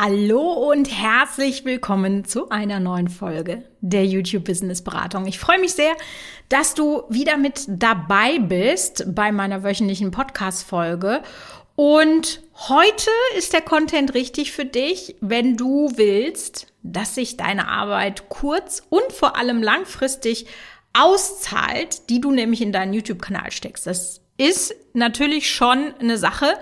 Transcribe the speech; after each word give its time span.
Hallo 0.00 0.70
und 0.70 0.88
herzlich 0.96 1.64
willkommen 1.64 2.24
zu 2.24 2.50
einer 2.50 2.78
neuen 2.78 3.08
Folge 3.08 3.64
der 3.80 4.06
YouTube 4.06 4.44
Business 4.44 4.80
Beratung. 4.80 5.26
Ich 5.26 5.40
freue 5.40 5.58
mich 5.58 5.72
sehr, 5.72 5.92
dass 6.48 6.74
du 6.74 7.02
wieder 7.08 7.36
mit 7.36 7.64
dabei 7.66 8.38
bist 8.38 9.12
bei 9.12 9.32
meiner 9.32 9.64
wöchentlichen 9.64 10.12
Podcast 10.12 10.62
Folge. 10.62 11.20
Und 11.74 12.42
heute 12.68 13.10
ist 13.36 13.52
der 13.52 13.60
Content 13.60 14.14
richtig 14.14 14.52
für 14.52 14.64
dich, 14.64 15.16
wenn 15.20 15.56
du 15.56 15.90
willst, 15.96 16.68
dass 16.84 17.16
sich 17.16 17.36
deine 17.36 17.66
Arbeit 17.66 18.28
kurz 18.28 18.84
und 18.90 19.10
vor 19.10 19.36
allem 19.36 19.64
langfristig 19.64 20.46
auszahlt, 20.92 22.08
die 22.08 22.20
du 22.20 22.30
nämlich 22.30 22.62
in 22.62 22.70
deinen 22.70 22.92
YouTube-Kanal 22.92 23.50
steckst. 23.50 23.88
Das 23.88 24.20
ist 24.36 24.76
natürlich 24.92 25.52
schon 25.52 25.92
eine 25.98 26.18
Sache, 26.18 26.54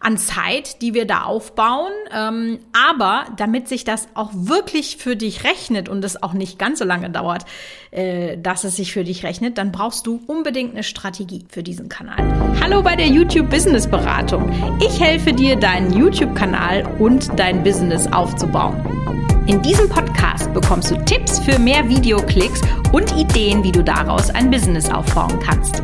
an 0.00 0.16
Zeit, 0.16 0.80
die 0.80 0.94
wir 0.94 1.06
da 1.06 1.22
aufbauen. 1.22 1.92
Ähm, 2.12 2.58
aber 2.72 3.26
damit 3.36 3.68
sich 3.68 3.84
das 3.84 4.08
auch 4.14 4.30
wirklich 4.32 4.96
für 4.96 5.14
dich 5.14 5.44
rechnet 5.44 5.88
und 5.88 6.04
es 6.04 6.22
auch 6.22 6.32
nicht 6.32 6.58
ganz 6.58 6.78
so 6.78 6.84
lange 6.84 7.10
dauert, 7.10 7.44
äh, 7.90 8.38
dass 8.38 8.64
es 8.64 8.76
sich 8.76 8.92
für 8.92 9.04
dich 9.04 9.24
rechnet, 9.24 9.58
dann 9.58 9.72
brauchst 9.72 10.06
du 10.06 10.20
unbedingt 10.26 10.72
eine 10.72 10.82
Strategie 10.82 11.44
für 11.48 11.62
diesen 11.62 11.88
Kanal. 11.88 12.16
Hallo 12.60 12.82
bei 12.82 12.96
der 12.96 13.06
YouTube 13.06 13.50
Business 13.50 13.86
Beratung. 13.86 14.50
Ich 14.80 14.98
helfe 15.00 15.32
dir, 15.32 15.56
deinen 15.56 15.92
YouTube-Kanal 15.92 16.96
und 16.98 17.38
dein 17.38 17.62
Business 17.62 18.06
aufzubauen. 18.06 18.82
In 19.46 19.60
diesem 19.62 19.88
Podcast 19.88 20.52
bekommst 20.54 20.90
du 20.90 20.96
Tipps 21.04 21.38
für 21.40 21.58
mehr 21.58 21.88
Videoklicks 21.88 22.62
und 22.92 23.14
Ideen, 23.16 23.62
wie 23.64 23.72
du 23.72 23.82
daraus 23.82 24.30
ein 24.30 24.50
Business 24.50 24.88
aufbauen 24.90 25.38
kannst. 25.40 25.82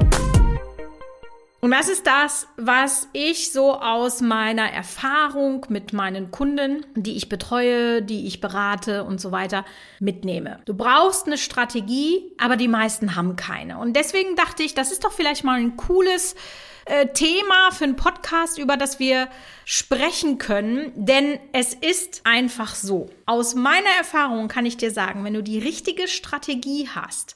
Und 1.66 1.72
das 1.72 1.88
ist 1.88 2.06
das, 2.06 2.46
was 2.56 3.08
ich 3.12 3.50
so 3.50 3.74
aus 3.74 4.20
meiner 4.20 4.70
Erfahrung 4.70 5.66
mit 5.68 5.92
meinen 5.92 6.30
Kunden, 6.30 6.86
die 6.94 7.16
ich 7.16 7.28
betreue, 7.28 8.02
die 8.02 8.28
ich 8.28 8.40
berate 8.40 9.02
und 9.02 9.20
so 9.20 9.32
weiter, 9.32 9.64
mitnehme. 9.98 10.60
Du 10.66 10.74
brauchst 10.74 11.26
eine 11.26 11.36
Strategie, 11.36 12.30
aber 12.38 12.54
die 12.54 12.68
meisten 12.68 13.16
haben 13.16 13.34
keine. 13.34 13.78
Und 13.78 13.96
deswegen 13.96 14.36
dachte 14.36 14.62
ich, 14.62 14.74
das 14.74 14.92
ist 14.92 15.02
doch 15.02 15.10
vielleicht 15.10 15.42
mal 15.42 15.58
ein 15.58 15.76
cooles 15.76 16.36
äh, 16.84 17.08
Thema 17.08 17.72
für 17.72 17.82
einen 17.82 17.96
Podcast, 17.96 18.58
über 18.58 18.76
das 18.76 19.00
wir 19.00 19.26
sprechen 19.64 20.38
können. 20.38 20.92
Denn 20.94 21.40
es 21.50 21.74
ist 21.74 22.20
einfach 22.22 22.76
so. 22.76 23.10
Aus 23.26 23.56
meiner 23.56 23.90
Erfahrung 23.98 24.46
kann 24.46 24.66
ich 24.66 24.76
dir 24.76 24.92
sagen, 24.92 25.24
wenn 25.24 25.34
du 25.34 25.42
die 25.42 25.58
richtige 25.58 26.06
Strategie 26.06 26.88
hast 26.94 27.34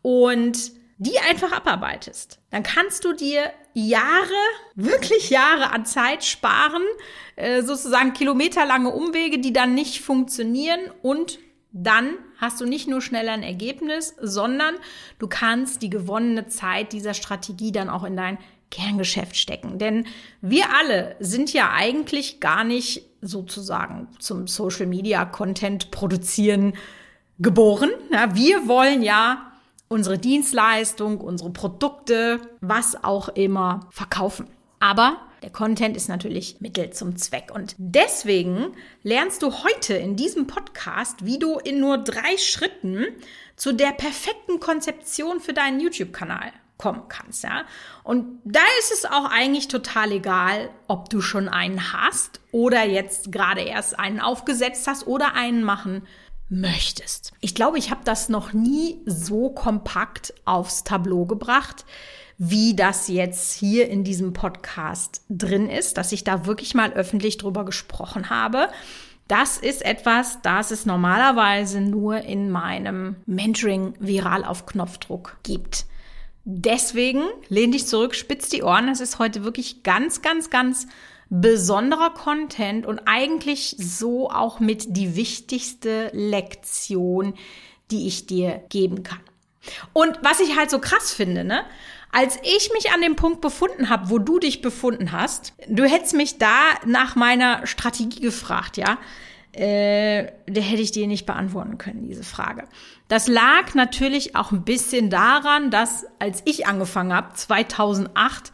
und 0.00 0.70
die 0.98 1.18
einfach 1.18 1.50
abarbeitest, 1.50 2.38
dann 2.50 2.62
kannst 2.62 3.04
du 3.04 3.14
dir 3.14 3.50
Jahre, 3.74 4.28
wirklich 4.74 5.30
Jahre 5.30 5.70
an 5.70 5.84
Zeit 5.84 6.24
sparen, 6.24 6.82
äh, 7.36 7.62
sozusagen 7.62 8.12
kilometerlange 8.12 8.90
Umwege, 8.90 9.38
die 9.38 9.52
dann 9.52 9.74
nicht 9.74 10.00
funktionieren 10.00 10.80
und 11.02 11.38
dann 11.72 12.14
hast 12.38 12.60
du 12.60 12.66
nicht 12.66 12.86
nur 12.86 13.02
schneller 13.02 13.32
ein 13.32 13.42
Ergebnis, 13.42 14.14
sondern 14.20 14.76
du 15.18 15.26
kannst 15.26 15.82
die 15.82 15.90
gewonnene 15.90 16.46
Zeit 16.46 16.92
dieser 16.92 17.14
Strategie 17.14 17.72
dann 17.72 17.90
auch 17.90 18.04
in 18.04 18.16
dein 18.16 18.38
Kerngeschäft 18.70 19.36
stecken. 19.36 19.78
Denn 19.78 20.06
wir 20.40 20.66
alle 20.78 21.16
sind 21.18 21.52
ja 21.52 21.72
eigentlich 21.72 22.38
gar 22.38 22.62
nicht 22.62 23.08
sozusagen 23.20 24.08
zum 24.20 24.46
Social 24.46 24.86
Media 24.86 25.24
Content 25.24 25.90
produzieren 25.90 26.74
geboren. 27.40 27.90
Wir 28.34 28.68
wollen 28.68 29.02
ja 29.02 29.52
unsere 29.88 30.18
Dienstleistung, 30.18 31.20
unsere 31.20 31.50
Produkte, 31.50 32.40
was 32.60 33.02
auch 33.02 33.28
immer 33.28 33.88
verkaufen. 33.90 34.48
Aber 34.80 35.18
der 35.42 35.50
Content 35.50 35.96
ist 35.96 36.08
natürlich 36.08 36.60
Mittel 36.60 36.90
zum 36.90 37.16
Zweck. 37.16 37.50
Und 37.54 37.74
deswegen 37.78 38.74
lernst 39.02 39.42
du 39.42 39.52
heute 39.62 39.94
in 39.94 40.16
diesem 40.16 40.46
Podcast, 40.46 41.26
wie 41.26 41.38
du 41.38 41.58
in 41.58 41.80
nur 41.80 41.98
drei 41.98 42.36
Schritten 42.38 43.06
zu 43.56 43.72
der 43.72 43.92
perfekten 43.92 44.58
Konzeption 44.58 45.40
für 45.40 45.52
deinen 45.52 45.80
YouTube-Kanal 45.80 46.52
kommen 46.76 47.02
kannst, 47.08 47.44
ja. 47.44 47.64
Und 48.02 48.40
da 48.44 48.60
ist 48.80 48.92
es 48.92 49.04
auch 49.04 49.30
eigentlich 49.30 49.68
total 49.68 50.12
egal, 50.12 50.70
ob 50.88 51.08
du 51.08 51.20
schon 51.20 51.48
einen 51.48 51.92
hast 51.92 52.40
oder 52.50 52.84
jetzt 52.84 53.30
gerade 53.30 53.60
erst 53.60 53.98
einen 53.98 54.20
aufgesetzt 54.20 54.86
hast 54.86 55.06
oder 55.06 55.34
einen 55.34 55.62
machen 55.62 56.06
möchtest. 56.48 57.32
Ich 57.40 57.54
glaube, 57.54 57.78
ich 57.78 57.90
habe 57.90 58.02
das 58.04 58.28
noch 58.28 58.52
nie 58.52 59.00
so 59.06 59.50
kompakt 59.50 60.34
aufs 60.44 60.84
Tableau 60.84 61.24
gebracht, 61.26 61.84
wie 62.38 62.74
das 62.74 63.08
jetzt 63.08 63.52
hier 63.52 63.88
in 63.88 64.04
diesem 64.04 64.32
Podcast 64.32 65.22
drin 65.28 65.70
ist, 65.70 65.96
dass 65.96 66.12
ich 66.12 66.24
da 66.24 66.46
wirklich 66.46 66.74
mal 66.74 66.92
öffentlich 66.92 67.38
drüber 67.38 67.64
gesprochen 67.64 68.30
habe. 68.30 68.68
Das 69.28 69.56
ist 69.56 69.84
etwas, 69.84 70.42
das 70.42 70.70
es 70.70 70.84
normalerweise 70.84 71.80
nur 71.80 72.18
in 72.18 72.50
meinem 72.50 73.16
Mentoring 73.24 73.94
viral 73.98 74.44
auf 74.44 74.66
Knopfdruck 74.66 75.38
gibt. 75.42 75.86
Deswegen 76.44 77.22
lehn 77.48 77.72
dich 77.72 77.86
zurück, 77.86 78.14
spitz 78.14 78.50
die 78.50 78.62
Ohren. 78.62 78.88
Es 78.88 79.00
ist 79.00 79.18
heute 79.18 79.44
wirklich 79.44 79.82
ganz, 79.82 80.20
ganz, 80.20 80.50
ganz 80.50 80.86
besonderer 81.30 82.10
Content 82.10 82.86
und 82.86 83.00
eigentlich 83.06 83.76
so 83.78 84.30
auch 84.30 84.60
mit 84.60 84.96
die 84.96 85.16
wichtigste 85.16 86.10
Lektion, 86.12 87.34
die 87.90 88.06
ich 88.06 88.26
dir 88.26 88.62
geben 88.68 89.02
kann. 89.02 89.20
Und 89.92 90.18
was 90.22 90.40
ich 90.40 90.56
halt 90.56 90.70
so 90.70 90.78
krass 90.78 91.12
finde, 91.12 91.44
ne? 91.44 91.64
Als 92.12 92.38
ich 92.42 92.70
mich 92.72 92.92
an 92.92 93.00
dem 93.00 93.16
Punkt 93.16 93.40
befunden 93.40 93.90
habe, 93.90 94.08
wo 94.08 94.18
du 94.18 94.38
dich 94.38 94.62
befunden 94.62 95.10
hast, 95.10 95.52
du 95.68 95.84
hättest 95.84 96.14
mich 96.14 96.38
da 96.38 96.60
nach 96.86 97.16
meiner 97.16 97.66
Strategie 97.66 98.20
gefragt, 98.20 98.76
ja? 98.76 98.98
Äh, 99.52 100.32
der 100.48 100.62
hätte 100.62 100.82
ich 100.82 100.92
dir 100.92 101.06
nicht 101.06 101.26
beantworten 101.26 101.78
können, 101.78 102.06
diese 102.06 102.24
Frage. 102.24 102.68
Das 103.08 103.28
lag 103.28 103.74
natürlich 103.74 104.34
auch 104.36 104.52
ein 104.52 104.64
bisschen 104.64 105.10
daran, 105.10 105.70
dass 105.70 106.06
als 106.18 106.42
ich 106.44 106.66
angefangen 106.66 107.14
habe, 107.14 107.34
2008, 107.34 108.52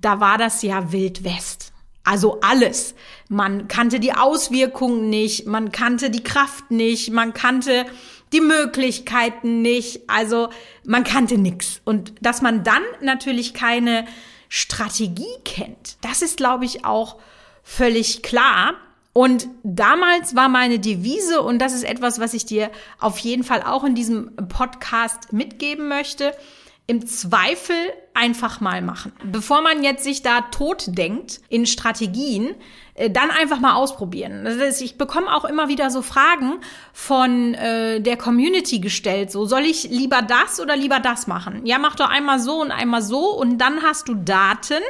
da 0.00 0.20
war 0.20 0.36
das 0.36 0.62
ja 0.62 0.92
Wild 0.92 1.24
West. 1.24 1.71
Also 2.04 2.40
alles. 2.40 2.94
Man 3.28 3.68
kannte 3.68 4.00
die 4.00 4.12
Auswirkungen 4.12 5.08
nicht, 5.08 5.46
man 5.46 5.70
kannte 5.70 6.10
die 6.10 6.24
Kraft 6.24 6.70
nicht, 6.70 7.10
man 7.12 7.32
kannte 7.32 7.86
die 8.32 8.40
Möglichkeiten 8.40 9.62
nicht, 9.62 10.08
also 10.08 10.48
man 10.84 11.04
kannte 11.04 11.38
nix. 11.38 11.80
Und 11.84 12.14
dass 12.20 12.42
man 12.42 12.64
dann 12.64 12.82
natürlich 13.00 13.54
keine 13.54 14.06
Strategie 14.48 15.34
kennt, 15.44 15.96
das 16.00 16.22
ist, 16.22 16.36
glaube 16.36 16.64
ich, 16.64 16.84
auch 16.84 17.18
völlig 17.62 18.22
klar. 18.22 18.74
Und 19.12 19.48
damals 19.62 20.34
war 20.34 20.48
meine 20.48 20.78
Devise, 20.78 21.42
und 21.42 21.58
das 21.58 21.74
ist 21.74 21.84
etwas, 21.84 22.18
was 22.18 22.32
ich 22.34 22.46
dir 22.46 22.70
auf 22.98 23.18
jeden 23.18 23.44
Fall 23.44 23.62
auch 23.62 23.84
in 23.84 23.94
diesem 23.94 24.34
Podcast 24.48 25.32
mitgeben 25.32 25.86
möchte, 25.88 26.32
im 26.86 27.06
Zweifel 27.06 27.76
einfach 28.14 28.60
mal 28.60 28.82
machen. 28.82 29.12
Bevor 29.24 29.62
man 29.62 29.82
jetzt 29.82 30.04
sich 30.04 30.22
da 30.22 30.42
tot 30.42 30.84
denkt 30.88 31.40
in 31.48 31.64
Strategien, 31.64 32.54
äh, 32.94 33.08
dann 33.08 33.30
einfach 33.30 33.60
mal 33.60 33.74
ausprobieren. 33.74 34.46
Ich 34.80 34.98
bekomme 34.98 35.34
auch 35.34 35.44
immer 35.44 35.68
wieder 35.68 35.90
so 35.90 36.02
Fragen 36.02 36.54
von 36.92 37.54
äh, 37.54 38.00
der 38.00 38.16
Community 38.16 38.80
gestellt. 38.80 39.30
So, 39.30 39.46
soll 39.46 39.62
ich 39.62 39.84
lieber 39.84 40.22
das 40.22 40.60
oder 40.60 40.76
lieber 40.76 41.00
das 41.00 41.26
machen? 41.26 41.64
Ja, 41.64 41.78
mach 41.78 41.96
doch 41.96 42.10
einmal 42.10 42.40
so 42.40 42.60
und 42.60 42.70
einmal 42.70 43.02
so 43.02 43.30
und 43.30 43.58
dann 43.58 43.82
hast 43.82 44.08
du 44.08 44.14
Daten 44.14 44.82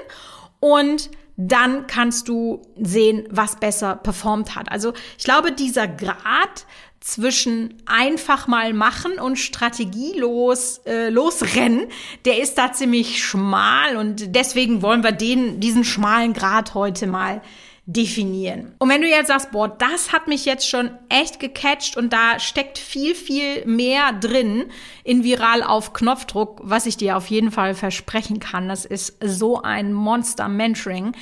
und 0.61 1.11
dann 1.37 1.87
kannst 1.87 2.29
du 2.29 2.63
sehen, 2.77 3.27
was 3.31 3.57
besser 3.57 3.97
performt 3.97 4.55
hat. 4.55 4.71
Also 4.71 4.93
ich 5.19 5.25
glaube, 5.25 5.53
dieser 5.53 5.89
Grad 5.89 6.67
zwischen 7.03 7.75
einfach 7.85 8.47
mal 8.47 8.73
machen 8.73 9.19
und 9.19 9.37
strategielos 9.37 10.81
äh, 10.87 11.09
losrennen, 11.09 11.89
der 12.25 12.41
ist 12.41 12.57
da 12.57 12.73
ziemlich 12.73 13.25
schmal 13.25 13.97
und 13.97 14.35
deswegen 14.35 14.83
wollen 14.83 15.03
wir 15.03 15.13
den 15.13 15.61
diesen 15.61 15.85
schmalen 15.85 16.33
Grad 16.33 16.75
heute 16.75 17.07
mal 17.07 17.43
definieren. 17.85 18.75
Und 18.79 18.89
wenn 18.91 19.03
du 19.03 19.09
jetzt 19.09 19.27
sagst, 19.27 19.51
boah, 19.51 19.69
das 19.69 20.13
hat 20.13 20.29
mich 20.29 20.45
jetzt 20.45 20.69
schon 20.69 20.91
echt 21.09 21.41
gecatcht 21.41 21.97
und 21.97 22.13
da 22.13 22.39
steckt 22.39 22.79
viel, 22.79 23.15
viel 23.15 23.67
mehr 23.67 24.13
drin 24.13 24.67
in 25.03 25.25
Viral 25.25 25.65
auf 25.65 25.93
Knopfdruck, 25.93 26.61
was 26.63 26.87
ich 26.87 26.97
dir 26.97 27.17
auf 27.17 27.27
jeden 27.27 27.51
Fall 27.51 27.75
versprechen 27.75 28.39
kann. 28.39 28.69
Das 28.69 28.85
ist 28.85 29.17
so 29.21 29.63
ein 29.63 29.93
Monster-Mentoring. 29.93 31.13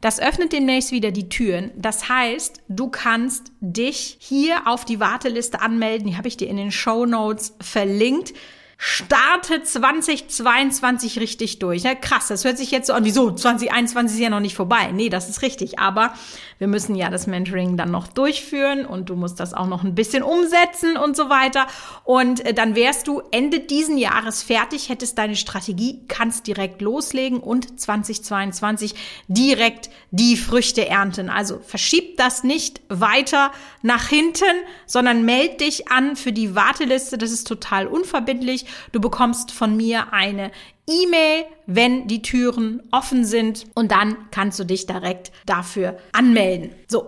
Das 0.00 0.18
öffnet 0.18 0.52
demnächst 0.52 0.90
wieder 0.90 1.12
die 1.12 1.28
Türen. 1.28 1.70
Das 1.76 2.08
heißt, 2.08 2.62
du 2.68 2.88
kannst 2.88 3.52
dich 3.60 4.16
hier 4.20 4.66
auf 4.66 4.84
die 4.84 4.98
Warteliste 4.98 5.60
anmelden. 5.60 6.08
Die 6.08 6.16
habe 6.16 6.28
ich 6.28 6.36
dir 6.36 6.48
in 6.48 6.56
den 6.56 6.72
Show 6.72 7.06
Notes 7.06 7.54
verlinkt. 7.60 8.32
Starte 8.80 9.64
2022 9.64 11.18
richtig 11.18 11.58
durch. 11.58 11.82
Ja, 11.82 11.96
krass, 11.96 12.28
das 12.28 12.44
hört 12.44 12.56
sich 12.58 12.70
jetzt 12.70 12.86
so 12.86 12.92
an, 12.92 13.04
wieso? 13.04 13.32
2021 13.32 14.16
ist 14.16 14.22
ja 14.22 14.30
noch 14.30 14.38
nicht 14.38 14.54
vorbei. 14.54 14.92
Nee, 14.92 15.08
das 15.08 15.28
ist 15.28 15.42
richtig. 15.42 15.80
Aber 15.80 16.14
wir 16.58 16.68
müssen 16.68 16.94
ja 16.94 17.10
das 17.10 17.26
Mentoring 17.26 17.76
dann 17.76 17.90
noch 17.90 18.06
durchführen 18.06 18.86
und 18.86 19.10
du 19.10 19.16
musst 19.16 19.40
das 19.40 19.52
auch 19.52 19.66
noch 19.66 19.82
ein 19.82 19.96
bisschen 19.96 20.22
umsetzen 20.22 20.96
und 20.96 21.16
so 21.16 21.28
weiter. 21.28 21.66
Und 22.04 22.46
äh, 22.46 22.54
dann 22.54 22.76
wärst 22.76 23.08
du 23.08 23.20
Ende 23.32 23.58
diesen 23.58 23.98
Jahres 23.98 24.44
fertig, 24.44 24.88
hättest 24.88 25.18
deine 25.18 25.34
Strategie, 25.34 26.04
kannst 26.06 26.46
direkt 26.46 26.80
loslegen 26.80 27.40
und 27.40 27.80
2022 27.80 28.94
direkt 29.26 29.90
die 30.12 30.36
Früchte 30.36 30.86
ernten. 30.86 31.30
Also 31.30 31.58
verschieb 31.66 32.16
das 32.16 32.44
nicht 32.44 32.80
weiter 32.88 33.50
nach 33.82 34.08
hinten, 34.08 34.44
sondern 34.86 35.24
meld 35.24 35.60
dich 35.60 35.88
an 35.88 36.14
für 36.14 36.32
die 36.32 36.54
Warteliste. 36.54 37.18
Das 37.18 37.32
ist 37.32 37.48
total 37.48 37.88
unverbindlich. 37.88 38.66
Du 38.92 39.00
bekommst 39.00 39.50
von 39.50 39.76
mir 39.76 40.12
eine 40.12 40.52
E-Mail, 40.88 41.44
wenn 41.66 42.08
die 42.08 42.22
Türen 42.22 42.82
offen 42.90 43.24
sind 43.24 43.66
und 43.74 43.92
dann 43.92 44.16
kannst 44.30 44.58
du 44.58 44.64
dich 44.64 44.86
direkt 44.86 45.30
dafür 45.46 45.98
anmelden. 46.12 46.70
So. 46.88 47.06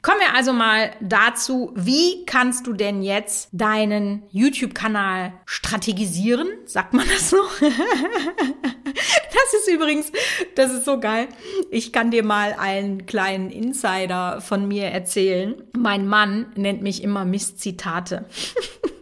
Kommen 0.00 0.20
wir 0.20 0.34
also 0.34 0.52
mal 0.52 0.92
dazu, 1.00 1.72
wie 1.74 2.24
kannst 2.24 2.68
du 2.68 2.72
denn 2.72 3.02
jetzt 3.02 3.48
deinen 3.52 4.22
YouTube-Kanal 4.30 5.32
strategisieren? 5.44 6.46
Sagt 6.66 6.94
man 6.94 7.06
das 7.08 7.30
so? 7.30 7.36
das 7.60 7.70
ist 9.60 9.68
übrigens, 9.68 10.12
das 10.54 10.72
ist 10.72 10.84
so 10.84 11.00
geil. 11.00 11.26
Ich 11.70 11.92
kann 11.92 12.12
dir 12.12 12.22
mal 12.22 12.54
einen 12.58 13.06
kleinen 13.06 13.50
Insider 13.50 14.40
von 14.40 14.68
mir 14.68 14.84
erzählen. 14.84 15.56
Mein 15.76 16.06
Mann 16.06 16.52
nennt 16.54 16.80
mich 16.80 17.02
immer 17.02 17.24
Misszitate. 17.24 18.24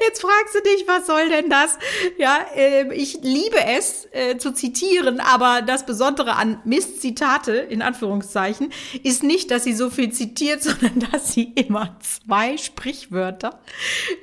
Jetzt 0.00 0.20
fragst 0.20 0.54
du 0.54 0.60
dich, 0.60 0.86
was 0.86 1.06
soll 1.06 1.28
denn 1.28 1.50
das? 1.50 1.78
Ja, 2.18 2.38
äh, 2.54 2.92
ich 2.94 3.18
liebe 3.22 3.56
es 3.64 4.08
äh, 4.12 4.36
zu 4.38 4.52
zitieren, 4.52 5.20
aber 5.20 5.62
das 5.62 5.86
Besondere 5.86 6.36
an 6.36 6.60
Misszitate, 6.64 7.52
in 7.52 7.82
Anführungszeichen, 7.82 8.72
ist 9.02 9.22
nicht, 9.22 9.50
dass 9.50 9.64
sie 9.64 9.72
so 9.72 9.90
viel 9.90 10.10
zitiert, 10.12 10.62
sondern 10.64 11.06
dass 11.10 11.32
sie 11.32 11.52
immer 11.54 11.96
zwei 12.00 12.56
Sprichwörter 12.56 13.60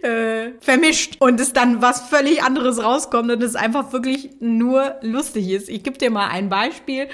äh, 0.01 0.51
vermischt 0.59 1.17
und 1.19 1.39
es 1.39 1.53
dann 1.53 1.81
was 1.81 2.01
völlig 2.01 2.43
anderes 2.43 2.83
rauskommt 2.83 3.31
und 3.31 3.43
es 3.43 3.55
einfach 3.55 3.93
wirklich 3.93 4.29
nur 4.39 4.95
lustig 5.01 5.49
ist. 5.49 5.69
Ich 5.69 5.83
gebe 5.83 5.97
dir 5.97 6.11
mal 6.11 6.27
ein 6.27 6.49
Beispiel. 6.49 7.07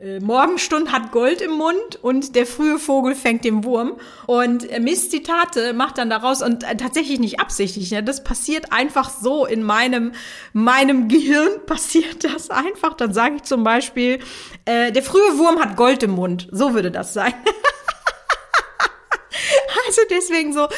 Äh, 0.00 0.18
Morgenstund 0.20 0.92
hat 0.92 1.12
Gold 1.12 1.42
im 1.42 1.52
Mund 1.52 1.98
und 2.00 2.34
der 2.34 2.46
frühe 2.46 2.78
Vogel 2.78 3.14
fängt 3.14 3.44
den 3.44 3.64
Wurm. 3.64 3.98
Und 4.26 4.68
äh, 4.70 4.80
Miss 4.80 5.10
Zitate 5.10 5.74
macht 5.74 5.98
dann 5.98 6.08
daraus 6.08 6.40
und 6.40 6.64
äh, 6.64 6.74
tatsächlich 6.74 7.20
nicht 7.20 7.38
absichtlich. 7.38 7.90
Ne? 7.90 8.02
Das 8.02 8.24
passiert 8.24 8.72
einfach 8.72 9.10
so 9.10 9.44
in 9.44 9.62
meinem, 9.62 10.12
meinem 10.54 11.08
Gehirn 11.08 11.50
passiert 11.66 12.24
das 12.24 12.48
einfach. 12.48 12.94
Dann 12.94 13.12
sage 13.12 13.36
ich 13.36 13.42
zum 13.42 13.62
Beispiel, 13.62 14.20
äh, 14.64 14.90
der 14.90 15.02
frühe 15.02 15.36
Wurm 15.36 15.60
hat 15.60 15.76
Gold 15.76 16.02
im 16.02 16.12
Mund. 16.12 16.48
So 16.50 16.72
würde 16.72 16.90
das 16.90 17.12
sein. 17.12 17.34
Also 19.90 20.02
deswegen 20.08 20.52
so 20.52 20.68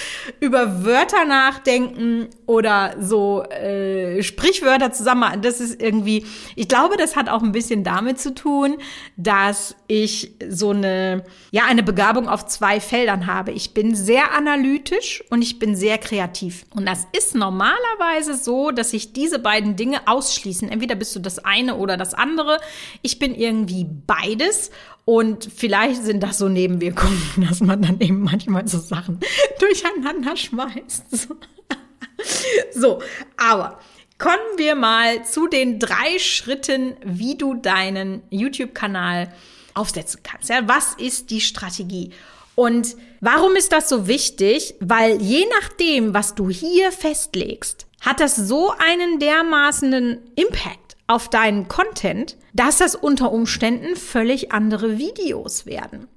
über 0.41 0.87
Wörter 0.87 1.27
nachdenken 1.27 2.31
oder 2.47 2.95
so 2.99 3.43
äh, 3.43 4.23
Sprichwörter 4.23 4.91
zusammen. 4.91 5.43
Das 5.43 5.61
ist 5.61 5.83
irgendwie, 5.83 6.25
ich 6.57 6.67
glaube, 6.67 6.97
das 6.97 7.15
hat 7.15 7.29
auch 7.29 7.43
ein 7.43 7.53
bisschen 7.53 7.85
damit 7.85 8.19
zu 8.19 8.35
tun, 8.35 8.79
dass 9.19 9.77
ich 9.87 10.33
so 10.49 10.71
eine, 10.71 11.25
ja, 11.51 11.65
eine 11.67 11.83
Begabung 11.83 12.27
auf 12.27 12.47
zwei 12.47 12.81
Feldern 12.81 13.27
habe. 13.27 13.53
Ich 13.53 13.75
bin 13.75 13.95
sehr 13.95 14.33
analytisch 14.33 15.23
und 15.29 15.43
ich 15.43 15.59
bin 15.59 15.77
sehr 15.77 15.99
kreativ. 15.99 16.65
Und 16.75 16.87
das 16.87 17.07
ist 17.15 17.35
normalerweise 17.35 18.35
so, 18.35 18.71
dass 18.71 18.93
sich 18.93 19.13
diese 19.13 19.41
beiden 19.41 19.77
Dinge 19.77 20.09
ausschließen. 20.09 20.71
Entweder 20.71 20.95
bist 20.95 21.15
du 21.15 21.21
das 21.21 21.39
eine 21.39 21.77
oder 21.77 21.99
das 21.99 22.15
andere. 22.15 22.59
Ich 23.03 23.19
bin 23.19 23.35
irgendwie 23.35 23.87
beides 24.07 24.71
und 25.05 25.49
vielleicht 25.55 26.05
sind 26.05 26.23
das 26.23 26.39
so 26.39 26.49
Nebenwirkungen, 26.49 27.21
dass 27.49 27.61
man 27.61 27.83
dann 27.83 28.01
eben 28.01 28.23
manchmal 28.23 28.67
so 28.69 28.79
Sachen 28.79 29.19
durcheinander 29.59 30.37
schmeißt. 30.37 31.05
so, 32.75 33.03
aber 33.37 33.81
kommen 34.19 34.39
wir 34.57 34.77
mal 34.77 35.25
zu 35.25 35.49
den 35.49 35.79
drei 35.79 36.19
Schritten, 36.19 36.97
wie 37.05 37.37
du 37.37 37.55
deinen 37.55 38.23
YouTube-Kanal 38.31 39.33
aufsetzen 39.75 40.21
kannst. 40.23 40.49
Ja, 40.51 40.69
was 40.69 40.95
ist 40.95 41.31
die 41.31 41.41
Strategie? 41.41 42.13
Und 42.55 42.97
warum 43.21 43.57
ist 43.57 43.73
das 43.73 43.89
so 43.89 44.07
wichtig? 44.07 44.75
Weil 44.81 45.21
je 45.21 45.45
nachdem, 45.61 46.15
was 46.15 46.35
du 46.35 46.51
hier 46.51 46.93
festlegst, 46.93 47.87
hat 48.01 48.21
das 48.21 48.37
so 48.37 48.73
einen 48.79 49.19
dermaßenen 49.19 50.19
Impact 50.35 50.82
auf 51.07 51.29
deinen 51.29 51.69
Content, 51.69 52.37
dass 52.53 52.79
das 52.79 52.95
unter 52.95 53.33
Umständen 53.33 53.97
völlig 53.97 54.53
andere 54.53 54.99
Videos 54.99 55.67
werden. 55.67 56.09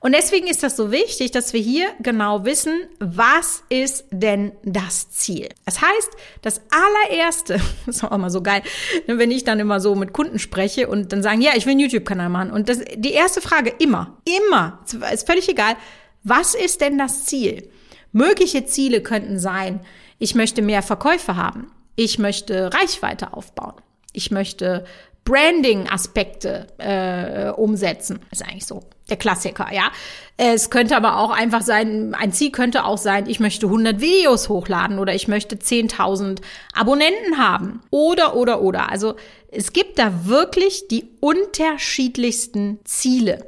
Und 0.00 0.12
deswegen 0.12 0.46
ist 0.46 0.62
das 0.62 0.76
so 0.76 0.90
wichtig, 0.90 1.30
dass 1.30 1.52
wir 1.52 1.60
hier 1.60 1.88
genau 2.00 2.44
wissen, 2.44 2.72
was 2.98 3.62
ist 3.68 4.06
denn 4.10 4.52
das 4.64 5.10
Ziel? 5.10 5.48
Das 5.64 5.80
heißt, 5.80 6.10
das 6.42 6.60
allererste, 6.70 7.54
das 7.86 7.96
ist 7.96 8.04
auch 8.04 8.12
immer 8.12 8.30
so 8.30 8.42
geil, 8.42 8.62
ne, 9.06 9.18
wenn 9.18 9.30
ich 9.30 9.44
dann 9.44 9.60
immer 9.60 9.80
so 9.80 9.94
mit 9.94 10.12
Kunden 10.12 10.38
spreche 10.38 10.88
und 10.88 11.12
dann 11.12 11.22
sagen, 11.22 11.40
ja, 11.40 11.52
ich 11.54 11.66
will 11.66 11.72
einen 11.72 11.80
YouTube-Kanal 11.80 12.28
machen. 12.28 12.50
Und 12.50 12.68
das, 12.68 12.80
die 12.96 13.12
erste 13.12 13.40
Frage 13.40 13.72
immer, 13.78 14.18
immer, 14.24 14.80
ist 15.12 15.26
völlig 15.26 15.48
egal, 15.48 15.76
was 16.24 16.54
ist 16.54 16.80
denn 16.80 16.98
das 16.98 17.26
Ziel? 17.26 17.70
Mögliche 18.12 18.64
Ziele 18.64 19.02
könnten 19.02 19.38
sein, 19.38 19.80
ich 20.18 20.34
möchte 20.34 20.62
mehr 20.62 20.82
Verkäufe 20.82 21.36
haben. 21.36 21.70
Ich 21.94 22.18
möchte 22.18 22.72
Reichweite 22.72 23.32
aufbauen 23.32 23.74
ich 24.12 24.30
möchte 24.30 24.84
Branding-Aspekte 25.24 26.66
äh, 26.78 27.50
umsetzen. 27.50 28.20
Ist 28.30 28.42
eigentlich 28.42 28.64
so 28.64 28.82
der 29.10 29.18
Klassiker, 29.18 29.68
ja. 29.72 29.90
Es 30.38 30.70
könnte 30.70 30.96
aber 30.96 31.18
auch 31.18 31.30
einfach 31.30 31.62
sein, 31.62 32.14
ein 32.14 32.32
Ziel 32.32 32.50
könnte 32.50 32.84
auch 32.84 32.96
sein, 32.96 33.28
ich 33.28 33.40
möchte 33.40 33.66
100 33.66 34.00
Videos 34.00 34.48
hochladen 34.48 34.98
oder 34.98 35.14
ich 35.14 35.28
möchte 35.28 35.56
10.000 35.56 36.40
Abonnenten 36.72 37.36
haben. 37.36 37.82
Oder, 37.90 38.36
oder, 38.36 38.62
oder. 38.62 38.90
Also 38.90 39.16
es 39.50 39.72
gibt 39.72 39.98
da 39.98 40.26
wirklich 40.26 40.88
die 40.88 41.08
unterschiedlichsten 41.20 42.78
Ziele. 42.84 43.46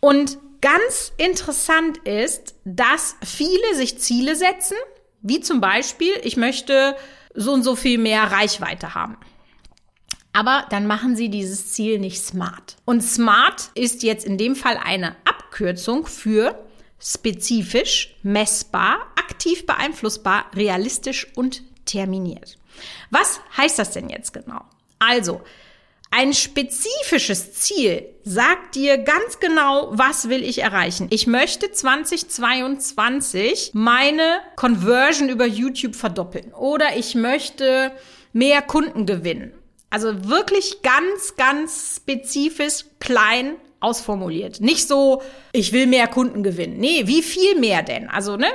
Und 0.00 0.38
ganz 0.62 1.12
interessant 1.18 1.98
ist, 1.98 2.54
dass 2.64 3.16
viele 3.22 3.74
sich 3.74 3.98
Ziele 3.98 4.36
setzen, 4.36 4.76
wie 5.22 5.40
zum 5.40 5.60
Beispiel, 5.60 6.12
ich 6.22 6.36
möchte 6.36 6.96
so 7.34 7.52
und 7.52 7.62
so 7.62 7.76
viel 7.76 7.98
mehr 7.98 8.24
Reichweite 8.24 8.94
haben. 8.94 9.16
Aber 10.32 10.66
dann 10.70 10.86
machen 10.86 11.16
Sie 11.16 11.28
dieses 11.28 11.72
Ziel 11.72 11.98
nicht 11.98 12.22
smart. 12.22 12.76
Und 12.84 13.02
smart 13.02 13.70
ist 13.74 14.02
jetzt 14.02 14.24
in 14.24 14.38
dem 14.38 14.54
Fall 14.54 14.78
eine 14.82 15.16
Abkürzung 15.24 16.06
für 16.06 16.64
spezifisch, 17.00 18.14
messbar, 18.22 18.98
aktiv 19.16 19.66
beeinflussbar, 19.66 20.46
realistisch 20.54 21.26
und 21.34 21.62
terminiert. 21.84 22.58
Was 23.10 23.40
heißt 23.56 23.78
das 23.78 23.92
denn 23.92 24.08
jetzt 24.08 24.32
genau? 24.32 24.62
Also, 24.98 25.40
ein 26.12 26.34
spezifisches 26.34 27.54
Ziel 27.54 28.04
sagt 28.24 28.74
dir 28.74 28.98
ganz 28.98 29.38
genau, 29.38 29.90
was 29.92 30.28
will 30.28 30.42
ich 30.42 30.58
erreichen. 30.58 31.06
Ich 31.10 31.28
möchte 31.28 31.70
2022 31.70 33.70
meine 33.74 34.40
Conversion 34.56 35.28
über 35.28 35.46
YouTube 35.46 35.94
verdoppeln 35.94 36.52
oder 36.52 36.96
ich 36.96 37.14
möchte 37.14 37.92
mehr 38.32 38.60
Kunden 38.60 39.06
gewinnen 39.06 39.52
also 39.90 40.28
wirklich 40.28 40.82
ganz, 40.82 41.34
ganz 41.36 41.96
spezifisch 41.96 42.84
klein 43.00 43.56
ausformuliert. 43.80 44.60
Nicht 44.60 44.86
so, 44.86 45.22
ich 45.52 45.72
will 45.72 45.86
mehr 45.86 46.06
Kunden 46.06 46.42
gewinnen. 46.42 46.78
Nee, 46.78 47.06
wie 47.06 47.22
viel 47.22 47.58
mehr 47.58 47.82
denn? 47.82 48.08
Also, 48.08 48.36
ne? 48.36 48.48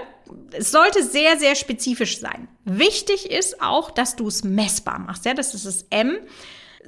Es 0.52 0.72
sollte 0.72 1.04
sehr, 1.04 1.38
sehr 1.38 1.56
spezifisch 1.56 2.20
sein. 2.20 2.48
Wichtig 2.64 3.30
ist 3.30 3.62
auch, 3.62 3.92
dass 3.92 4.16
du 4.16 4.28
es 4.28 4.44
messbar 4.44 5.00
machst. 5.00 5.26
Ja, 5.26 5.34
das 5.34 5.54
ist 5.54 5.66
das 5.66 5.86
M. 5.90 6.18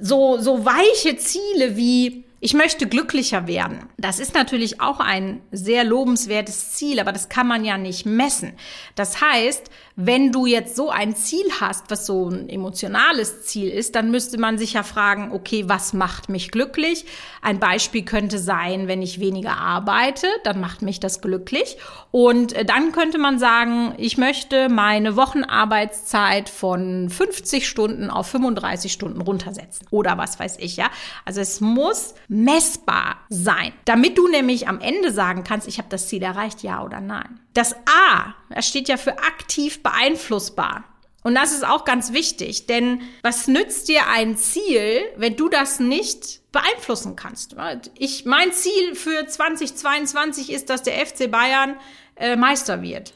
So, 0.00 0.38
so 0.38 0.64
weiche 0.64 1.16
Ziele 1.16 1.76
wie, 1.76 2.24
ich 2.40 2.54
möchte 2.54 2.86
glücklicher 2.86 3.46
werden. 3.46 3.86
Das 3.96 4.20
ist 4.20 4.34
natürlich 4.34 4.80
auch 4.80 5.00
ein 5.00 5.40
sehr 5.50 5.84
lobenswertes 5.84 6.72
Ziel, 6.72 7.00
aber 7.00 7.12
das 7.12 7.28
kann 7.28 7.48
man 7.48 7.64
ja 7.64 7.78
nicht 7.78 8.06
messen. 8.06 8.52
Das 8.94 9.20
heißt, 9.20 9.70
wenn 9.96 10.30
du 10.30 10.46
jetzt 10.46 10.76
so 10.76 10.90
ein 10.90 11.16
Ziel 11.16 11.46
hast, 11.60 11.90
was 11.90 12.06
so 12.06 12.28
ein 12.28 12.48
emotionales 12.48 13.42
Ziel 13.42 13.68
ist, 13.68 13.96
dann 13.96 14.12
müsste 14.12 14.38
man 14.38 14.56
sich 14.56 14.74
ja 14.74 14.84
fragen, 14.84 15.32
okay, 15.32 15.64
was 15.66 15.92
macht 15.92 16.28
mich 16.28 16.52
glücklich? 16.52 17.04
Ein 17.42 17.58
Beispiel 17.58 18.04
könnte 18.04 18.38
sein, 18.38 18.86
wenn 18.86 19.02
ich 19.02 19.18
weniger 19.18 19.56
arbeite, 19.56 20.28
dann 20.44 20.60
macht 20.60 20.82
mich 20.82 21.00
das 21.00 21.20
glücklich. 21.20 21.78
Und 22.12 22.52
äh, 22.52 22.64
dann 22.64 22.92
könnte 22.92 23.18
man 23.18 23.40
sagen, 23.40 23.94
ich 23.98 24.18
möchte 24.18 24.68
meine 24.68 25.16
Wochenarbeitszeit 25.16 26.48
von 26.48 27.10
50 27.10 27.66
Stunden 27.66 28.08
auf 28.08 28.28
35 28.28 28.92
Stunden 28.92 29.20
runtersetzen. 29.20 29.88
Oder 29.90 30.16
was 30.16 30.38
weiß 30.38 30.58
ich, 30.60 30.76
ja. 30.76 30.90
Also 31.24 31.40
es 31.40 31.60
muss 31.60 32.14
messbar 32.28 33.16
sein, 33.30 33.72
damit 33.86 34.18
du 34.18 34.28
nämlich 34.28 34.68
am 34.68 34.80
Ende 34.80 35.10
sagen 35.10 35.44
kannst, 35.44 35.66
ich 35.66 35.78
habe 35.78 35.88
das 35.88 36.08
Ziel 36.08 36.22
erreicht, 36.22 36.62
ja 36.62 36.84
oder 36.84 37.00
nein. 37.00 37.40
Das 37.54 37.74
A, 37.74 38.34
das 38.50 38.68
steht 38.68 38.88
ja 38.88 38.98
für 38.98 39.18
aktiv 39.18 39.82
beeinflussbar. 39.82 40.84
Und 41.24 41.34
das 41.34 41.52
ist 41.52 41.66
auch 41.66 41.84
ganz 41.84 42.12
wichtig, 42.12 42.66
denn 42.66 43.02
was 43.22 43.48
nützt 43.48 43.88
dir 43.88 44.06
ein 44.08 44.36
Ziel, 44.36 45.02
wenn 45.16 45.36
du 45.36 45.48
das 45.48 45.80
nicht 45.80 46.40
beeinflussen 46.52 47.16
kannst? 47.16 47.56
Ich, 47.98 48.24
mein 48.24 48.52
Ziel 48.52 48.94
für 48.94 49.26
2022 49.26 50.52
ist, 50.52 50.70
dass 50.70 50.82
der 50.82 51.04
FC 51.04 51.30
Bayern 51.30 51.76
äh, 52.16 52.36
Meister 52.36 52.82
wird. 52.82 53.14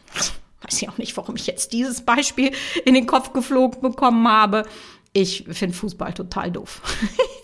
Weiß 0.63 0.83
ich 0.83 0.89
auch 0.89 0.99
nicht, 0.99 1.17
warum 1.17 1.37
ich 1.37 1.47
jetzt 1.47 1.73
dieses 1.73 2.03
Beispiel 2.03 2.53
in 2.85 2.95
den 2.95 3.07
Kopf 3.07 3.33
geflogen 3.33 3.81
bekommen 3.81 4.27
habe. 4.29 4.65
Ich 5.13 5.45
finde 5.51 5.77
Fußball 5.77 6.13
total 6.13 6.51
doof. 6.51 6.81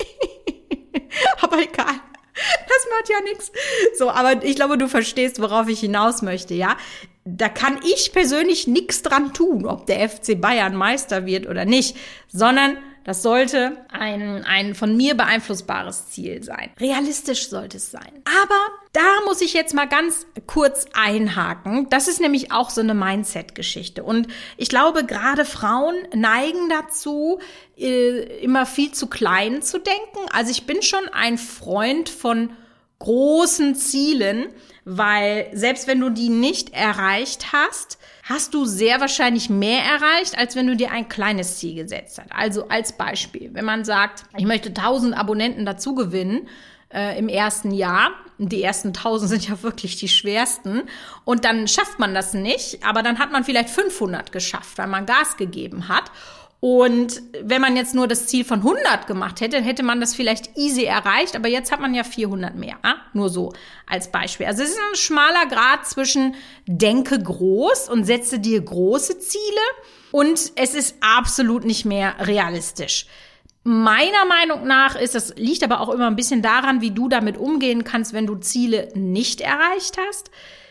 aber 1.49 1.63
egal. 1.63 1.95
Das 2.35 2.87
macht 2.91 3.09
ja 3.09 3.21
nichts. 3.23 3.51
So, 3.99 4.11
aber 4.11 4.45
ich 4.45 4.55
glaube, 4.55 4.79
du 4.79 4.87
verstehst, 4.89 5.41
worauf 5.43 5.69
ich 5.69 5.81
hinaus 5.81 6.23
möchte, 6.23 6.55
ja? 6.55 6.77
Da 7.25 7.49
kann 7.49 7.81
ich 7.85 8.13
persönlich 8.13 8.67
nichts 8.69 9.03
dran 9.03 9.35
tun, 9.35 9.67
ob 9.67 9.87
der 9.87 10.09
FC 10.09 10.41
Bayern 10.41 10.77
Meister 10.77 11.27
wird 11.27 11.47
oder 11.47 11.65
nicht, 11.65 11.97
sondern 12.29 12.79
das 13.09 13.23
sollte 13.23 13.75
ein, 13.91 14.45
ein 14.45 14.75
von 14.75 14.95
mir 14.95 15.15
beeinflussbares 15.15 16.11
Ziel 16.11 16.43
sein. 16.43 16.69
Realistisch 16.79 17.49
sollte 17.49 17.79
es 17.79 17.91
sein. 17.91 18.23
Aber 18.43 18.61
da 18.93 19.25
muss 19.25 19.41
ich 19.41 19.55
jetzt 19.55 19.73
mal 19.73 19.89
ganz 19.89 20.27
kurz 20.47 20.85
einhaken. 20.93 21.89
Das 21.89 22.07
ist 22.07 22.21
nämlich 22.21 22.53
auch 22.53 22.69
so 22.69 22.83
eine 22.83 22.93
Mindset-Geschichte. 22.93 24.05
Und 24.05 24.29
ich 24.59 24.69
glaube, 24.69 25.07
gerade 25.07 25.47
Frauen 25.47 25.95
neigen 26.15 26.69
dazu, 26.69 27.39
äh, 27.79 28.43
immer 28.43 28.67
viel 28.67 28.93
zu 28.93 29.07
klein 29.07 29.63
zu 29.63 29.79
denken. 29.79 30.29
Also 30.35 30.51
ich 30.51 30.67
bin 30.67 30.83
schon 30.83 31.09
ein 31.11 31.39
Freund 31.39 32.11
von 32.11 32.51
großen 32.99 33.77
Zielen, 33.77 34.47
weil 34.85 35.49
selbst 35.53 35.87
wenn 35.87 36.01
du 36.01 36.11
die 36.11 36.31
nicht 36.31 36.75
erreicht 36.75 37.53
hast, 37.53 37.99
hast 38.25 38.55
du 38.55 38.65
sehr 38.65 39.01
wahrscheinlich 39.01 39.49
mehr 39.49 39.83
erreicht, 39.83 40.37
als 40.37 40.57
wenn 40.57 40.67
du 40.67 40.77
dir 40.77 40.91
ein 40.91 41.09
kleines 41.09 41.59
Ziel 41.59 41.75
gesetzt 41.75 42.19
hast. 42.19 42.33
Also 42.33 42.69
als 42.69 42.93
Beispiel, 42.93 43.51
wenn 43.55 43.65
man 43.65 43.85
sagt, 43.85 44.25
ich 44.37 44.45
möchte 44.45 44.71
1000 44.71 45.17
Abonnenten 45.17 45.65
dazu 45.65 45.95
gewinnen 45.95 46.49
äh, 46.93 47.19
im 47.19 47.29
ersten 47.29 47.71
Jahr, 47.71 48.11
die 48.39 48.63
ersten 48.63 48.89
1000 48.89 49.31
sind 49.31 49.49
ja 49.49 49.63
wirklich 49.63 49.97
die 49.97 50.09
schwersten 50.09 50.83
und 51.25 51.45
dann 51.45 51.69
schafft 51.69 51.99
man 51.99 52.15
das 52.15 52.35
nicht, 52.35 52.85
aber 52.85 53.03
dann 53.03 53.19
hat 53.19 53.31
man 53.33 53.45
vielleicht 53.45 53.71
500 53.71 54.33
geschafft, 54.33 54.79
weil 54.79 54.87
man 54.87 55.07
Gas 55.07 55.37
gegeben 55.37 55.89
hat 55.89 56.11
und 56.61 57.23
wenn 57.41 57.61
man 57.61 57.77
jetzt 57.77 57.95
nur 57.95 58.09
das 58.09 58.27
Ziel 58.27 58.45
von 58.45 58.59
100 58.59 59.07
gemacht 59.07 59.41
hätte, 59.41 59.61
hätte 59.61 59.85
man 59.85 60.01
das 60.01 60.17
vielleicht 60.17 60.57
easy 60.57 60.85
erreicht. 60.85 61.37
Aber 61.37 61.49
jetzt 61.49 61.71
hat 61.71 61.81
man 61.81 61.95
ja 61.95 62.03
400 62.03 62.57
mehr. 62.57 62.79
Ja? 62.85 62.97
Nur 63.13 63.29
so 63.29 63.53
als 63.87 64.11
Beispiel. 64.11 64.47
Also 64.47 64.65
es 64.65 64.71
ist 64.71 64.79
ein 64.79 64.97
schmaler 64.97 65.47
Grad 65.47 65.87
zwischen 65.87 66.35
denke 66.67 67.23
groß 67.23 67.89
und 67.89 68.05
setze 68.05 68.41
dir 68.41 68.61
große 68.61 69.21
Ziele 69.21 69.43
und 70.11 70.53
es 70.57 70.75
ist 70.75 70.97
absolut 71.01 71.65
nicht 71.65 71.85
mehr 71.85 72.17
realistisch. 72.19 73.07
Meiner 73.63 74.25
Meinung 74.25 74.67
nach 74.67 74.97
ist, 74.97 75.15
das 75.15 75.37
liegt 75.37 75.63
aber 75.63 75.81
auch 75.81 75.91
immer 75.91 76.07
ein 76.09 76.17
bisschen 76.17 76.43
daran, 76.43 76.81
wie 76.81 76.91
du 76.91 77.09
damit 77.09 77.37
umgehen 77.37 77.85
kannst, 77.85 78.15
wenn 78.15 78.27
du 78.27 78.35
Ziele 78.37 78.89
nicht 78.95 79.43
erreicht 79.43 79.97
hast. 80.09 80.31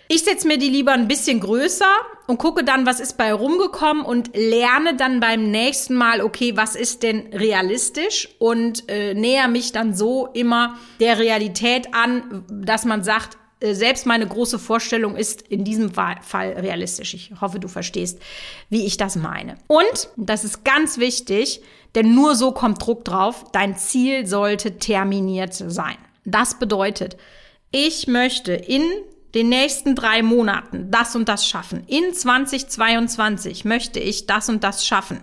Ich 0.10 0.24
setze 0.24 0.48
mir 0.48 0.58
die 0.58 0.70
lieber 0.70 0.94
ein 0.94 1.10
bisschen 1.10 1.42
größer 1.42 1.94
und 2.28 2.38
gucke 2.38 2.64
dann, 2.64 2.86
was 2.86 3.02
ist 3.02 3.18
bei 3.18 3.34
rumgekommen 3.34 4.06
und 4.06 4.36
lerne 4.36 4.96
dann 4.96 5.20
beim 5.20 5.52
nächsten 5.52 5.96
Mal, 5.96 6.22
okay, 6.22 6.56
was 6.56 6.76
ist 6.76 7.04
denn 7.04 7.28
realistisch 7.34 8.30
und 8.40 8.88
äh, 8.90 9.14
näher 9.14 9.50
mich 9.50 9.74
dann 9.74 9.94
so 9.94 10.28
immer 10.28 10.78
der 11.02 11.20
Realität 11.20 11.94
an, 11.94 12.46
dass 12.50 12.86
man 12.86 13.04
sagt, 13.04 13.38
äh, 13.60 13.74
selbst 13.74 14.06
meine 14.06 14.26
große 14.26 14.60
Vorstellung 14.60 15.18
ist 15.18 15.42
in 15.42 15.66
diesem 15.66 15.92
Fall 15.92 16.54
realistisch. 16.54 17.14
Ich 17.14 17.32
hoffe, 17.42 17.60
du 17.60 17.68
verstehst, 17.68 18.20
wie 18.70 18.86
ich 18.86 18.96
das 18.96 19.18
meine. 19.18 19.58
Und, 19.68 20.10
das 20.16 20.46
ist 20.46 20.64
ganz 20.64 21.00
wichtig, 21.00 21.62
denn 21.96 22.16
nur 22.16 22.36
so 22.36 22.54
kommt 22.54 22.86
Druck 22.86 23.04
drauf, 23.04 23.46
dein 23.52 23.76
Ziel 23.76 24.26
sollte 24.26 24.78
terminiert 24.78 25.54
sein. 25.54 25.98
Das 26.24 26.60
bedeutet, 26.60 27.18
ich 27.72 28.08
möchte 28.08 28.54
in 28.54 28.84
den 29.38 29.50
nächsten 29.50 29.94
drei 29.94 30.24
Monaten 30.24 30.90
das 30.90 31.16
und 31.16 31.30
das 31.30 31.48
schaffen. 31.48 31.84
In 31.86 32.12
2022 32.12 33.66
möchte 33.66 34.00
ich 34.00 34.26
das 34.26 34.50
und 34.50 34.64
das 34.64 34.84
schaffen. 34.84 35.22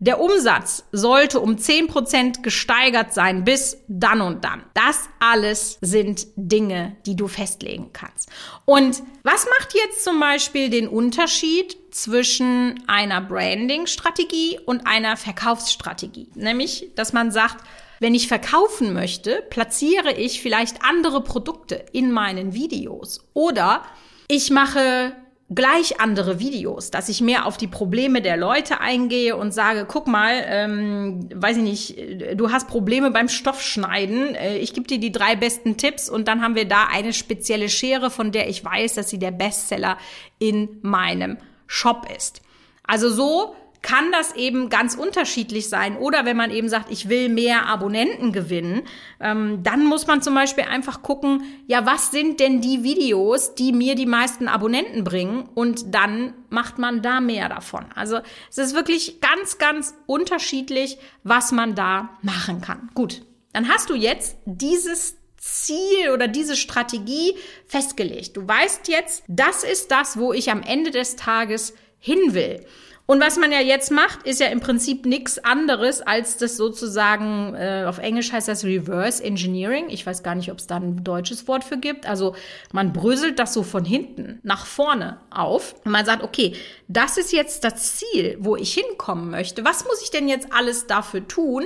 Der 0.00 0.20
Umsatz 0.20 0.84
sollte 0.90 1.38
um 1.38 1.56
10% 1.56 2.42
gesteigert 2.42 3.14
sein 3.14 3.44
bis 3.44 3.78
dann 3.86 4.20
und 4.20 4.44
dann. 4.44 4.64
Das 4.74 5.08
alles 5.20 5.78
sind 5.80 6.26
Dinge, 6.34 6.96
die 7.06 7.14
du 7.14 7.28
festlegen 7.28 7.92
kannst. 7.92 8.28
Und 8.64 9.02
was 9.22 9.46
macht 9.46 9.74
jetzt 9.74 10.02
zum 10.02 10.18
Beispiel 10.18 10.68
den 10.68 10.88
Unterschied 10.88 11.76
zwischen 11.92 12.82
einer 12.88 13.20
Branding-Strategie 13.20 14.58
und 14.66 14.86
einer 14.86 15.16
Verkaufsstrategie? 15.16 16.28
Nämlich, 16.34 16.90
dass 16.96 17.12
man 17.12 17.30
sagt, 17.30 17.64
wenn 18.00 18.14
ich 18.14 18.28
verkaufen 18.28 18.92
möchte, 18.92 19.42
platziere 19.50 20.12
ich 20.12 20.40
vielleicht 20.40 20.84
andere 20.84 21.22
Produkte 21.22 21.84
in 21.92 22.12
meinen 22.12 22.54
Videos 22.54 23.28
oder 23.34 23.82
ich 24.28 24.50
mache 24.50 25.14
gleich 25.50 25.98
andere 25.98 26.40
Videos, 26.40 26.90
dass 26.90 27.08
ich 27.08 27.22
mehr 27.22 27.46
auf 27.46 27.56
die 27.56 27.68
Probleme 27.68 28.20
der 28.20 28.36
Leute 28.36 28.80
eingehe 28.80 29.34
und 29.34 29.52
sage, 29.52 29.86
guck 29.88 30.06
mal, 30.06 30.44
ähm, 30.46 31.28
weiß 31.34 31.56
ich 31.56 31.62
nicht, 31.62 32.38
du 32.38 32.52
hast 32.52 32.68
Probleme 32.68 33.10
beim 33.10 33.28
Stoffschneiden, 33.28 34.34
äh, 34.34 34.58
ich 34.58 34.74
gebe 34.74 34.86
dir 34.86 34.98
die 34.98 35.12
drei 35.12 35.36
besten 35.36 35.78
Tipps 35.78 36.10
und 36.10 36.28
dann 36.28 36.42
haben 36.42 36.54
wir 36.54 36.66
da 36.66 36.88
eine 36.92 37.14
spezielle 37.14 37.70
Schere, 37.70 38.10
von 38.10 38.30
der 38.30 38.48
ich 38.50 38.62
weiß, 38.62 38.94
dass 38.94 39.08
sie 39.08 39.18
der 39.18 39.30
Bestseller 39.30 39.96
in 40.38 40.80
meinem 40.82 41.38
Shop 41.66 42.06
ist. 42.14 42.42
Also 42.82 43.08
so 43.08 43.54
kann 43.82 44.10
das 44.12 44.34
eben 44.34 44.68
ganz 44.68 44.94
unterschiedlich 44.94 45.68
sein. 45.68 45.96
Oder 45.96 46.24
wenn 46.24 46.36
man 46.36 46.50
eben 46.50 46.68
sagt, 46.68 46.90
ich 46.90 47.08
will 47.08 47.28
mehr 47.28 47.66
Abonnenten 47.66 48.32
gewinnen, 48.32 48.82
ähm, 49.20 49.62
dann 49.62 49.84
muss 49.84 50.06
man 50.06 50.22
zum 50.22 50.34
Beispiel 50.34 50.64
einfach 50.64 51.02
gucken, 51.02 51.42
ja, 51.66 51.86
was 51.86 52.10
sind 52.10 52.40
denn 52.40 52.60
die 52.60 52.82
Videos, 52.82 53.54
die 53.54 53.72
mir 53.72 53.94
die 53.94 54.06
meisten 54.06 54.48
Abonnenten 54.48 55.04
bringen? 55.04 55.48
Und 55.54 55.94
dann 55.94 56.34
macht 56.50 56.78
man 56.78 57.02
da 57.02 57.20
mehr 57.20 57.48
davon. 57.48 57.86
Also 57.94 58.18
es 58.50 58.58
ist 58.58 58.74
wirklich 58.74 59.20
ganz, 59.20 59.58
ganz 59.58 59.94
unterschiedlich, 60.06 60.98
was 61.22 61.52
man 61.52 61.74
da 61.74 62.10
machen 62.22 62.60
kann. 62.60 62.90
Gut, 62.94 63.22
dann 63.52 63.68
hast 63.68 63.90
du 63.90 63.94
jetzt 63.94 64.36
dieses 64.44 65.16
Ziel 65.36 66.10
oder 66.12 66.26
diese 66.26 66.56
Strategie 66.56 67.34
festgelegt. 67.66 68.36
Du 68.36 68.46
weißt 68.46 68.88
jetzt, 68.88 69.22
das 69.28 69.62
ist 69.62 69.90
das, 69.90 70.18
wo 70.18 70.32
ich 70.32 70.50
am 70.50 70.62
Ende 70.62 70.90
des 70.90 71.16
Tages 71.16 71.74
hin 71.98 72.34
will. 72.34 72.64
Und 73.10 73.22
was 73.22 73.38
man 73.38 73.50
ja 73.50 73.60
jetzt 73.60 73.90
macht, 73.90 74.24
ist 74.24 74.38
ja 74.38 74.48
im 74.48 74.60
Prinzip 74.60 75.06
nichts 75.06 75.42
anderes 75.42 76.02
als 76.02 76.36
das 76.36 76.58
sozusagen, 76.58 77.54
äh, 77.54 77.86
auf 77.88 77.96
Englisch 77.96 78.32
heißt 78.32 78.48
das 78.48 78.64
Reverse 78.64 79.24
Engineering. 79.24 79.86
Ich 79.88 80.04
weiß 80.04 80.22
gar 80.22 80.34
nicht, 80.34 80.52
ob 80.52 80.58
es 80.58 80.66
da 80.66 80.76
ein 80.76 81.04
deutsches 81.04 81.48
Wort 81.48 81.64
für 81.64 81.78
gibt. 81.78 82.04
Also 82.04 82.36
man 82.70 82.92
bröselt 82.92 83.38
das 83.38 83.54
so 83.54 83.62
von 83.62 83.86
hinten 83.86 84.40
nach 84.42 84.66
vorne 84.66 85.20
auf. 85.30 85.74
Und 85.86 85.92
man 85.92 86.04
sagt, 86.04 86.22
okay, 86.22 86.54
das 86.86 87.16
ist 87.16 87.32
jetzt 87.32 87.64
das 87.64 87.96
Ziel, 87.96 88.36
wo 88.40 88.56
ich 88.56 88.74
hinkommen 88.74 89.30
möchte. 89.30 89.64
Was 89.64 89.86
muss 89.86 90.02
ich 90.02 90.10
denn 90.10 90.28
jetzt 90.28 90.52
alles 90.52 90.86
dafür 90.86 91.26
tun? 91.26 91.64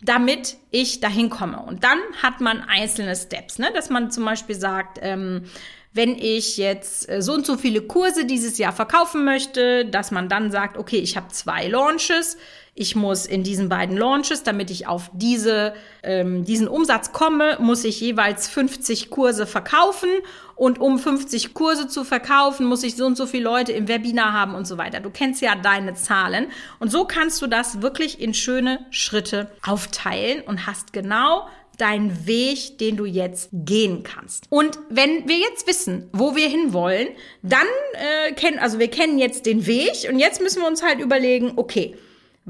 damit 0.00 0.58
ich 0.70 1.00
dahin 1.00 1.28
komme. 1.28 1.60
Und 1.60 1.82
dann 1.82 1.98
hat 2.22 2.40
man 2.40 2.60
einzelne 2.60 3.16
Steps, 3.16 3.58
ne? 3.58 3.72
dass 3.74 3.90
man 3.90 4.12
zum 4.12 4.24
Beispiel 4.24 4.54
sagt, 4.54 5.00
ähm, 5.02 5.46
wenn 5.92 6.16
ich 6.16 6.56
jetzt 6.56 7.08
äh, 7.08 7.22
so 7.22 7.32
und 7.32 7.46
so 7.46 7.56
viele 7.56 7.82
Kurse 7.82 8.24
dieses 8.24 8.58
Jahr 8.58 8.72
verkaufen 8.72 9.24
möchte, 9.24 9.84
dass 9.86 10.10
man 10.10 10.28
dann 10.28 10.50
sagt, 10.50 10.76
okay, 10.76 10.98
ich 10.98 11.16
habe 11.16 11.28
zwei 11.28 11.68
Launches, 11.68 12.36
ich 12.80 12.94
muss 12.94 13.26
in 13.26 13.42
diesen 13.42 13.68
beiden 13.68 13.96
Launches, 13.96 14.44
damit 14.44 14.70
ich 14.70 14.86
auf 14.86 15.10
diese, 15.12 15.74
ähm, 16.04 16.44
diesen 16.44 16.68
Umsatz 16.68 17.10
komme, 17.10 17.56
muss 17.58 17.82
ich 17.84 18.00
jeweils 18.00 18.48
50 18.48 19.10
Kurse 19.10 19.46
verkaufen 19.46 20.08
und 20.54 20.78
um 20.78 21.00
50 21.00 21.54
Kurse 21.54 21.88
zu 21.88 22.04
verkaufen, 22.04 22.66
muss 22.66 22.84
ich 22.84 22.94
so 22.94 23.04
und 23.04 23.16
so 23.16 23.26
viele 23.26 23.44
Leute 23.44 23.72
im 23.72 23.88
Webinar 23.88 24.32
haben 24.32 24.54
und 24.54 24.66
so 24.66 24.78
weiter. 24.78 25.00
Du 25.00 25.10
kennst 25.10 25.42
ja 25.42 25.56
deine 25.56 25.94
Zahlen 25.94 26.52
und 26.78 26.92
so 26.92 27.04
kannst 27.04 27.42
du 27.42 27.48
das 27.48 27.82
wirklich 27.82 28.20
in 28.20 28.32
schöne 28.32 28.86
Schritte 28.90 29.50
aufteilen 29.66 30.42
und 30.42 30.68
hast 30.68 30.92
genau 30.92 31.48
dein 31.78 32.26
Weg, 32.26 32.78
den 32.78 32.96
du 32.96 33.06
jetzt 33.06 33.48
gehen 33.52 34.02
kannst. 34.02 34.46
Und 34.50 34.78
wenn 34.90 35.28
wir 35.28 35.38
jetzt 35.38 35.66
wissen, 35.66 36.10
wo 36.12 36.36
wir 36.36 36.48
hinwollen, 36.48 37.08
dann 37.42 37.66
äh, 37.94 38.32
kennen, 38.32 38.58
also 38.58 38.78
wir 38.78 38.88
kennen 38.88 39.18
jetzt 39.18 39.46
den 39.46 39.66
Weg 39.66 40.08
und 40.10 40.18
jetzt 40.18 40.42
müssen 40.42 40.60
wir 40.60 40.68
uns 40.68 40.82
halt 40.82 41.00
überlegen, 41.00 41.52
okay, 41.56 41.94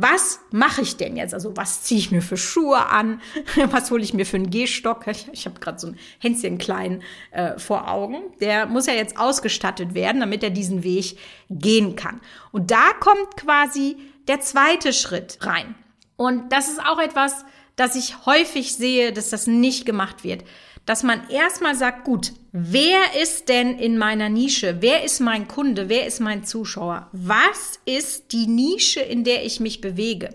was 0.01 0.39
mache 0.53 0.83
ich 0.83 0.97
denn 0.97 1.17
jetzt? 1.17 1.35
Also 1.35 1.57
was 1.57 1.83
ziehe 1.83 1.99
ich 1.99 2.13
mir 2.13 2.23
für 2.23 2.37
Schuhe 2.37 2.87
an? 2.87 3.21
Was 3.73 3.91
hole 3.91 4.01
ich 4.05 4.15
mir 4.15 4.25
für 4.25 4.37
einen 4.37 4.51
Gehstock? 4.51 5.09
Ich, 5.09 5.27
ich 5.33 5.45
habe 5.45 5.59
gerade 5.59 5.81
so 5.81 5.89
ein 5.89 5.99
Hänschen 6.21 6.59
klein 6.59 7.03
äh, 7.33 7.59
vor 7.59 7.91
Augen. 7.91 8.19
Der 8.41 8.67
muss 8.67 8.87
ja 8.87 8.93
jetzt 8.93 9.19
ausgestattet 9.19 9.95
werden, 9.95 10.21
damit 10.21 10.45
er 10.45 10.51
diesen 10.51 10.85
Weg 10.85 11.19
gehen 11.51 11.97
kann. 11.97 12.21
Und 12.53 12.71
da 12.71 12.93
kommt 13.01 13.37
quasi 13.37 13.97
der 14.29 14.39
zweite 14.39 14.93
Schritt 14.93 15.39
rein. 15.41 15.75
Und 16.17 16.53
das 16.53 16.69
ist 16.69 16.81
auch 16.81 17.01
etwas, 17.01 17.45
dass 17.79 17.95
ich 17.95 18.27
häufig 18.27 18.75
sehe, 18.75 19.13
dass 19.13 19.31
das 19.31 19.47
nicht 19.47 19.87
gemacht 19.87 20.25
wird. 20.25 20.45
dass 20.85 21.03
man 21.03 21.29
erstmal 21.29 21.75
sagt, 21.75 22.05
gut, 22.05 22.33
wer 22.51 22.99
ist 23.23 23.51
denn 23.51 23.79
in 23.79 23.99
meiner 23.99 24.31
Nische? 24.31 24.79
Wer 24.81 25.05
ist 25.05 25.21
mein 25.21 25.47
Kunde? 25.47 25.91
Wer 25.91 26.07
ist 26.07 26.19
mein 26.19 26.45
Zuschauer? 26.45 27.09
Was 27.13 27.79
ist 27.85 28.33
die 28.33 28.47
Nische, 28.47 29.01
in 29.01 29.23
der 29.23 29.45
ich 29.45 29.61
mich 29.61 29.83
bewege? 29.83 30.31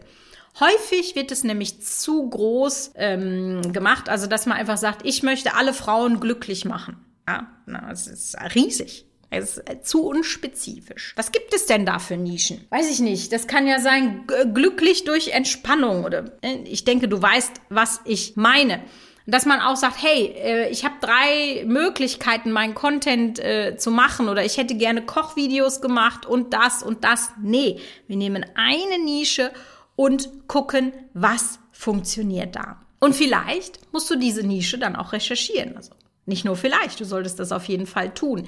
Häufig 0.60 1.16
wird 1.16 1.32
es 1.32 1.44
nämlich 1.44 1.82
zu 1.82 2.30
groß 2.30 2.92
ähm, 2.98 3.74
gemacht, 3.74 4.10
also 4.10 4.28
dass 4.28 4.46
man 4.46 4.58
einfach 4.58 4.78
sagt, 4.78 5.04
ich 5.08 5.24
möchte 5.24 5.56
alle 5.56 5.74
Frauen 5.74 6.20
glücklich 6.20 6.66
machen. 6.66 6.98
Ja, 7.28 7.48
na, 7.66 7.90
das 7.90 8.06
ist 8.06 8.38
riesig. 8.54 9.08
Es 9.34 9.58
ist 9.58 9.70
äh, 9.70 9.82
zu 9.82 10.04
unspezifisch. 10.04 11.14
Was 11.16 11.32
gibt 11.32 11.54
es 11.54 11.66
denn 11.66 11.86
da 11.86 12.00
für 12.00 12.18
Nischen? 12.18 12.66
Weiß 12.70 12.90
ich 12.90 13.00
nicht. 13.00 13.32
Das 13.32 13.48
kann 13.48 13.68
ja 13.68 13.80
sein, 13.80 14.26
glücklich 14.54 15.04
durch 15.04 15.30
Entspannung 15.30 16.06
oder 16.06 16.32
äh, 16.42 16.58
ich 16.66 16.86
denke, 16.86 17.08
du 17.08 17.22
weißt, 17.22 17.62
was 17.70 18.02
ich 18.06 18.36
meine. 18.36 18.84
Dass 19.26 19.46
man 19.46 19.62
auch 19.62 19.78
sagt, 19.78 20.04
hey, 20.04 20.34
äh, 20.36 20.70
ich 20.70 20.84
habe 20.84 20.96
drei 21.00 21.64
Möglichkeiten, 21.66 22.52
meinen 22.52 22.76
Content 22.76 23.40
äh, 23.40 23.78
zu 23.78 23.90
machen 23.90 24.28
oder 24.28 24.44
ich 24.44 24.58
hätte 24.58 24.76
gerne 24.76 25.02
Kochvideos 25.02 25.80
gemacht 25.80 26.26
und 26.26 26.54
das 26.54 26.84
und 26.84 27.04
das. 27.06 27.32
Nee, 27.42 27.80
wir 28.08 28.18
nehmen 28.18 28.46
eine 28.56 29.04
Nische 29.04 29.52
und 29.96 30.48
gucken, 30.48 30.92
was 31.14 31.60
funktioniert 31.72 32.56
da. 32.56 32.82
Und 33.00 33.16
vielleicht 33.16 33.80
musst 33.94 34.10
du 34.10 34.16
diese 34.18 34.46
Nische 34.46 34.78
dann 34.78 34.96
auch 34.96 35.14
recherchieren. 35.14 35.78
Also 35.78 35.94
nicht 36.26 36.46
nur 36.46 36.56
vielleicht, 36.56 37.00
du 37.00 37.06
solltest 37.06 37.40
das 37.40 37.52
auf 37.52 37.66
jeden 37.66 37.88
Fall 37.88 38.14
tun. 38.14 38.48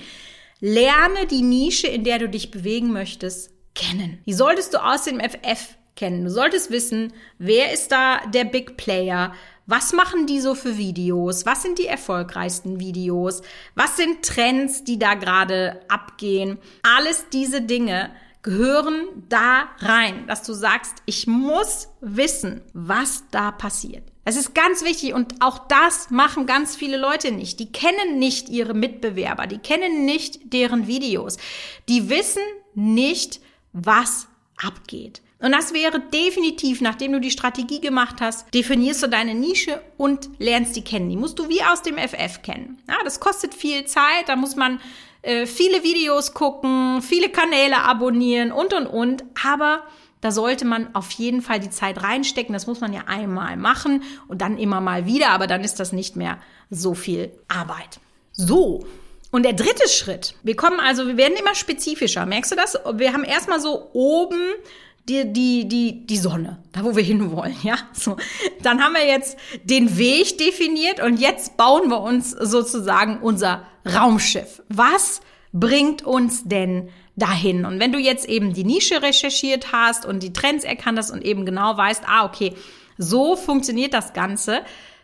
Lerne 0.59 1.27
die 1.27 1.41
Nische, 1.41 1.87
in 1.87 2.03
der 2.03 2.19
du 2.19 2.29
dich 2.29 2.51
bewegen 2.51 2.91
möchtest, 2.91 3.51
kennen. 3.73 4.19
Die 4.25 4.33
solltest 4.33 4.73
du 4.73 4.83
aus 4.83 5.03
dem 5.03 5.19
FF 5.19 5.75
kennen. 5.95 6.23
Du 6.23 6.29
solltest 6.29 6.71
wissen, 6.71 7.13
wer 7.37 7.73
ist 7.73 7.91
da 7.91 8.25
der 8.27 8.45
Big 8.45 8.77
Player? 8.77 9.33
Was 9.67 9.93
machen 9.93 10.27
die 10.27 10.39
so 10.39 10.53
für 10.53 10.77
Videos? 10.77 11.45
Was 11.45 11.63
sind 11.63 11.79
die 11.79 11.87
erfolgreichsten 11.87 12.79
Videos? 12.79 13.41
Was 13.73 13.97
sind 13.97 14.23
Trends, 14.23 14.83
die 14.83 14.99
da 14.99 15.15
gerade 15.15 15.81
abgehen? 15.87 16.59
Alles 16.83 17.25
diese 17.33 17.61
Dinge 17.61 18.11
gehören 18.43 19.25
da 19.27 19.69
rein, 19.79 20.27
dass 20.27 20.43
du 20.43 20.53
sagst, 20.53 20.93
ich 21.05 21.25
muss 21.25 21.89
wissen, 21.99 22.61
was 22.73 23.23
da 23.31 23.51
passiert. 23.51 24.11
Es 24.27 24.35
ist 24.35 24.55
ganz 24.55 24.83
wichtig 24.83 25.13
und 25.13 25.35
auch 25.39 25.59
das 25.67 26.09
machen 26.09 26.47
ganz 26.47 26.75
viele 26.75 26.97
Leute 26.97 27.31
nicht. 27.31 27.59
Die 27.59 27.71
kennen 27.71 28.17
nicht 28.17 28.49
ihre 28.49 28.73
Mitbewerber, 28.73 29.45
die 29.45 29.59
kennen 29.59 30.03
nicht 30.03 30.51
deren 30.51 30.87
Videos. 30.87 31.37
Die 31.87 32.09
wissen 32.09 32.41
nicht, 32.73 33.39
was 33.71 34.27
abgeht. 34.57 35.21
Und 35.39 35.51
das 35.51 35.73
wäre 35.73 35.99
definitiv, 35.99 36.81
nachdem 36.81 37.11
du 37.11 37.19
die 37.19 37.29
Strategie 37.29 37.79
gemacht 37.79 38.15
hast, 38.19 38.51
definierst 38.53 39.03
du 39.03 39.07
deine 39.07 39.35
Nische 39.35 39.79
und 39.97 40.29
lernst 40.39 40.75
die 40.75 40.83
kennen. 40.83 41.09
Die 41.09 41.17
musst 41.17 41.37
du 41.37 41.47
wie 41.49 41.61
aus 41.61 41.83
dem 41.83 41.97
FF 41.97 42.41
kennen. 42.41 42.81
Ja, 42.89 42.95
das 43.03 43.19
kostet 43.19 43.53
viel 43.53 43.85
Zeit, 43.85 44.27
da 44.27 44.35
muss 44.35 44.55
man 44.55 44.79
äh, 45.21 45.45
viele 45.45 45.83
Videos 45.83 46.33
gucken, 46.33 47.01
viele 47.01 47.29
Kanäle 47.29 47.77
abonnieren 47.77 48.51
und 48.51 48.73
und 48.73 48.87
und. 48.87 49.23
Aber 49.45 49.83
da 50.25 50.31
sollte 50.31 50.65
man 50.65 50.95
auf 50.95 51.11
jeden 51.11 51.43
Fall 51.43 51.59
die 51.59 51.69
Zeit 51.69 52.01
reinstecken. 52.01 52.51
Das 52.51 52.65
muss 52.65 52.81
man 52.81 52.91
ja 52.93 53.01
einmal 53.05 53.57
machen 53.57 54.01
und 54.27 54.41
dann 54.41 54.57
immer 54.57 54.81
mal 54.81 55.05
wieder, 55.05 55.29
aber 55.29 55.45
dann 55.45 55.63
ist 55.63 55.79
das 55.79 55.91
nicht 55.91 56.15
mehr 56.15 56.39
so 56.71 56.95
viel 56.95 57.31
Arbeit. 57.47 57.99
So. 58.31 58.87
Und 59.29 59.43
der 59.43 59.53
dritte 59.53 59.87
Schritt, 59.87 60.33
wir 60.41 60.55
kommen 60.55 60.79
also, 60.79 61.05
wir 61.05 61.17
werden 61.17 61.35
immer 61.39 61.53
spezifischer. 61.53 62.25
Merkst 62.25 62.51
du 62.51 62.55
das? 62.55 62.75
Wir 62.95 63.13
haben 63.13 63.23
erstmal 63.23 63.59
so 63.59 63.91
oben 63.93 64.39
die, 65.07 65.31
die, 65.31 65.67
die, 65.67 66.07
die 66.07 66.17
Sonne, 66.17 66.57
da 66.71 66.83
wo 66.83 66.95
wir 66.95 67.03
hinwollen, 67.03 67.57
ja. 67.61 67.77
So. 67.93 68.17
Dann 68.63 68.83
haben 68.83 68.93
wir 68.93 69.05
jetzt 69.05 69.37
den 69.63 69.95
Weg 69.99 70.39
definiert 70.39 71.03
und 71.03 71.19
jetzt 71.19 71.55
bauen 71.55 71.89
wir 71.89 72.01
uns 72.01 72.31
sozusagen 72.31 73.19
unser 73.19 73.67
Raumschiff. 73.85 74.63
Was 74.69 75.21
bringt 75.53 76.01
uns 76.01 76.45
denn 76.45 76.89
dahin. 77.15 77.65
Und 77.65 77.79
wenn 77.79 77.91
du 77.91 77.99
jetzt 77.99 78.27
eben 78.27 78.53
die 78.53 78.63
Nische 78.63 79.01
recherchiert 79.01 79.71
hast 79.71 80.05
und 80.05 80.21
die 80.21 80.33
Trends 80.33 80.63
erkannt 80.63 80.97
hast 80.97 81.11
und 81.11 81.23
eben 81.23 81.45
genau 81.45 81.77
weißt, 81.77 82.03
ah, 82.07 82.25
okay, 82.25 82.53
so 82.97 83.35
funktioniert 83.35 83.93
das 83.93 84.13
Ganze, 84.13 84.61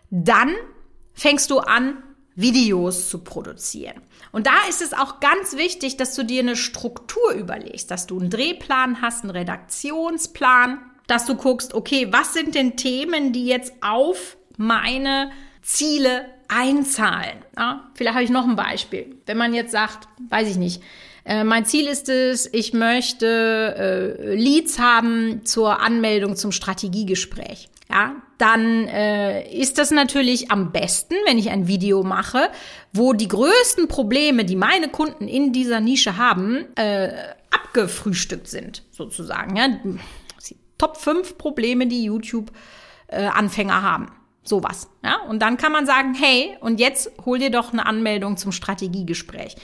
dann 0.09 0.53
fängst 1.13 1.49
du 1.49 1.59
an, 1.59 1.97
Videos 2.35 3.09
zu 3.09 3.19
produzieren. 3.19 4.01
Und 4.31 4.47
da 4.47 4.53
ist 4.69 4.81
es 4.81 4.93
auch 4.93 5.19
ganz 5.19 5.57
wichtig, 5.57 5.97
dass 5.97 6.15
du 6.15 6.23
dir 6.23 6.41
eine 6.41 6.55
Struktur 6.55 7.33
überlegst, 7.33 7.91
dass 7.91 8.07
du 8.07 8.19
einen 8.19 8.29
Drehplan 8.29 9.01
hast, 9.01 9.23
einen 9.23 9.31
Redaktionsplan, 9.31 10.79
dass 11.07 11.25
du 11.25 11.35
guckst, 11.35 11.73
okay, 11.73 12.07
was 12.11 12.33
sind 12.33 12.55
denn 12.55 12.77
Themen, 12.77 13.33
die 13.33 13.45
jetzt 13.45 13.73
auf 13.81 14.37
meine 14.57 15.31
Ziele 15.61 16.25
einzahlen? 16.47 17.39
Ja, 17.57 17.91
vielleicht 17.95 18.15
habe 18.15 18.23
ich 18.23 18.29
noch 18.29 18.47
ein 18.47 18.55
Beispiel. 18.55 19.17
Wenn 19.25 19.37
man 19.37 19.53
jetzt 19.53 19.71
sagt, 19.71 20.07
weiß 20.29 20.49
ich 20.49 20.57
nicht, 20.57 20.81
äh, 21.25 21.43
mein 21.43 21.65
Ziel 21.65 21.87
ist 21.87 22.09
es, 22.09 22.49
ich 22.51 22.73
möchte 22.73 24.17
äh, 24.17 24.35
Leads 24.35 24.79
haben 24.79 25.45
zur 25.45 25.81
Anmeldung 25.81 26.35
zum 26.35 26.51
Strategiegespräch. 26.51 27.69
Ja, 27.89 28.15
dann 28.37 28.87
äh, 28.87 29.51
ist 29.51 29.77
das 29.77 29.91
natürlich 29.91 30.49
am 30.49 30.71
besten, 30.71 31.15
wenn 31.25 31.37
ich 31.37 31.49
ein 31.49 31.67
Video 31.67 32.03
mache, 32.03 32.49
wo 32.93 33.11
die 33.11 33.27
größten 33.27 33.89
Probleme, 33.89 34.45
die 34.45 34.55
meine 34.55 34.87
Kunden 34.87 35.27
in 35.27 35.51
dieser 35.51 35.81
Nische 35.81 36.15
haben, 36.15 36.65
äh, 36.75 37.11
abgefrühstückt 37.51 38.47
sind, 38.47 38.83
sozusagen. 38.91 39.57
Ja? 39.57 39.67
Top 40.77 40.97
5 40.97 41.37
Probleme, 41.37 41.85
die 41.85 42.05
YouTube-Anfänger 42.05 43.77
äh, 43.77 43.81
haben. 43.81 44.07
Sowas. 44.43 44.89
Ja? 45.03 45.21
Und 45.29 45.39
dann 45.41 45.57
kann 45.57 45.73
man 45.73 45.85
sagen, 45.85 46.13
hey, 46.13 46.57
und 46.61 46.79
jetzt 46.79 47.11
hol 47.25 47.39
dir 47.39 47.51
doch 47.51 47.73
eine 47.73 47.85
Anmeldung 47.85 48.37
zum 48.37 48.53
Strategiegespräch. 48.53 49.55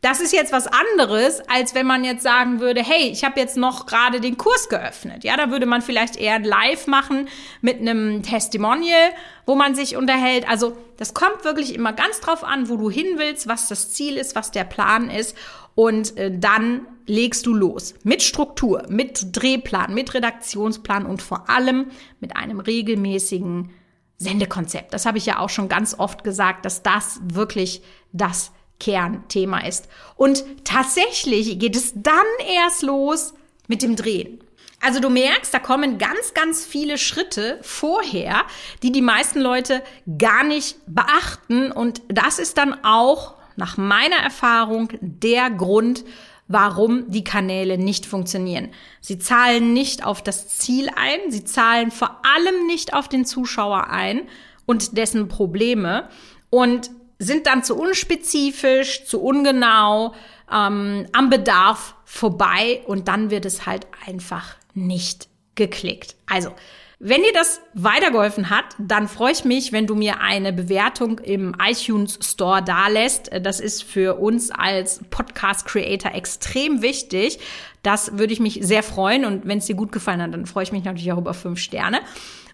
Das 0.00 0.20
ist 0.20 0.32
jetzt 0.32 0.52
was 0.52 0.68
anderes, 0.68 1.40
als 1.48 1.74
wenn 1.74 1.86
man 1.86 2.04
jetzt 2.04 2.22
sagen 2.22 2.60
würde, 2.60 2.84
hey, 2.84 3.10
ich 3.10 3.24
habe 3.24 3.40
jetzt 3.40 3.56
noch 3.56 3.86
gerade 3.86 4.20
den 4.20 4.36
Kurs 4.36 4.68
geöffnet. 4.68 5.24
Ja, 5.24 5.36
da 5.36 5.50
würde 5.50 5.66
man 5.66 5.82
vielleicht 5.82 6.16
eher 6.16 6.34
ein 6.34 6.44
Live 6.44 6.86
machen 6.86 7.28
mit 7.62 7.80
einem 7.80 8.22
Testimonial, 8.22 9.10
wo 9.44 9.56
man 9.56 9.74
sich 9.74 9.96
unterhält. 9.96 10.48
Also 10.48 10.76
das 10.98 11.14
kommt 11.14 11.44
wirklich 11.44 11.74
immer 11.74 11.92
ganz 11.92 12.20
drauf 12.20 12.44
an, 12.44 12.68
wo 12.68 12.76
du 12.76 12.90
hin 12.90 13.14
willst, 13.16 13.48
was 13.48 13.66
das 13.66 13.90
Ziel 13.90 14.16
ist, 14.16 14.36
was 14.36 14.52
der 14.52 14.64
Plan 14.64 15.10
ist. 15.10 15.36
Und 15.74 16.16
äh, 16.16 16.30
dann 16.36 16.86
legst 17.06 17.46
du 17.46 17.54
los. 17.54 17.94
Mit 18.04 18.22
Struktur, 18.22 18.84
mit 18.88 19.36
Drehplan, 19.36 19.94
mit 19.94 20.14
Redaktionsplan 20.14 21.06
und 21.06 21.22
vor 21.22 21.50
allem 21.50 21.90
mit 22.20 22.36
einem 22.36 22.60
regelmäßigen 22.60 23.70
Sendekonzept. 24.18 24.92
Das 24.92 25.06
habe 25.06 25.18
ich 25.18 25.26
ja 25.26 25.38
auch 25.38 25.48
schon 25.48 25.68
ganz 25.68 25.96
oft 25.98 26.22
gesagt, 26.22 26.64
dass 26.64 26.82
das 26.82 27.20
wirklich 27.22 27.82
das 28.12 28.52
Kernthema 28.80 29.60
ist. 29.60 29.88
Und 30.16 30.44
tatsächlich 30.64 31.58
geht 31.58 31.76
es 31.76 31.92
dann 31.94 32.26
erst 32.46 32.82
los 32.82 33.34
mit 33.66 33.82
dem 33.82 33.96
Drehen. 33.96 34.40
Also 34.80 35.00
du 35.00 35.10
merkst, 35.10 35.52
da 35.52 35.58
kommen 35.58 35.98
ganz, 35.98 36.34
ganz 36.34 36.64
viele 36.64 36.98
Schritte 36.98 37.58
vorher, 37.62 38.44
die 38.82 38.92
die 38.92 39.02
meisten 39.02 39.40
Leute 39.40 39.82
gar 40.18 40.44
nicht 40.44 40.76
beachten. 40.86 41.72
Und 41.72 42.02
das 42.08 42.38
ist 42.38 42.58
dann 42.58 42.84
auch 42.84 43.34
nach 43.56 43.76
meiner 43.76 44.16
Erfahrung 44.16 44.90
der 45.00 45.50
Grund, 45.50 46.04
warum 46.46 47.10
die 47.10 47.24
Kanäle 47.24 47.76
nicht 47.76 48.06
funktionieren. 48.06 48.70
Sie 49.00 49.18
zahlen 49.18 49.72
nicht 49.72 50.04
auf 50.04 50.22
das 50.22 50.48
Ziel 50.48 50.88
ein, 50.96 51.30
sie 51.30 51.44
zahlen 51.44 51.90
vor 51.90 52.22
allem 52.24 52.66
nicht 52.66 52.94
auf 52.94 53.08
den 53.08 53.26
Zuschauer 53.26 53.88
ein 53.90 54.22
und 54.64 54.96
dessen 54.96 55.28
Probleme. 55.28 56.08
Und 56.50 56.90
sind 57.18 57.46
dann 57.46 57.64
zu 57.64 57.76
unspezifisch, 57.76 59.04
zu 59.04 59.20
ungenau, 59.20 60.14
ähm, 60.50 61.06
am 61.12 61.30
Bedarf 61.30 61.94
vorbei 62.04 62.82
und 62.86 63.08
dann 63.08 63.30
wird 63.30 63.44
es 63.44 63.66
halt 63.66 63.86
einfach 64.06 64.56
nicht 64.74 65.28
geklickt. 65.54 66.14
Also, 66.26 66.54
wenn 67.00 67.22
dir 67.22 67.32
das 67.32 67.60
weitergeholfen 67.74 68.50
hat, 68.50 68.64
dann 68.78 69.06
freue 69.06 69.30
ich 69.30 69.44
mich, 69.44 69.70
wenn 69.70 69.86
du 69.86 69.94
mir 69.94 70.20
eine 70.20 70.52
Bewertung 70.52 71.20
im 71.20 71.54
iTunes 71.64 72.18
Store 72.20 72.60
dalässt. 72.60 73.30
Das 73.42 73.60
ist 73.60 73.84
für 73.84 74.18
uns 74.18 74.50
als 74.50 75.00
Podcast 75.08 75.64
Creator 75.66 76.12
extrem 76.14 76.82
wichtig. 76.82 77.38
Das 77.84 78.18
würde 78.18 78.32
ich 78.32 78.40
mich 78.40 78.58
sehr 78.62 78.82
freuen 78.82 79.24
und 79.24 79.46
wenn 79.46 79.58
es 79.58 79.66
dir 79.66 79.76
gut 79.76 79.92
gefallen 79.92 80.20
hat, 80.20 80.34
dann 80.34 80.46
freue 80.46 80.64
ich 80.64 80.72
mich 80.72 80.82
natürlich 80.82 81.12
auch 81.12 81.18
über 81.18 81.34
fünf 81.34 81.60
Sterne. 81.60 82.00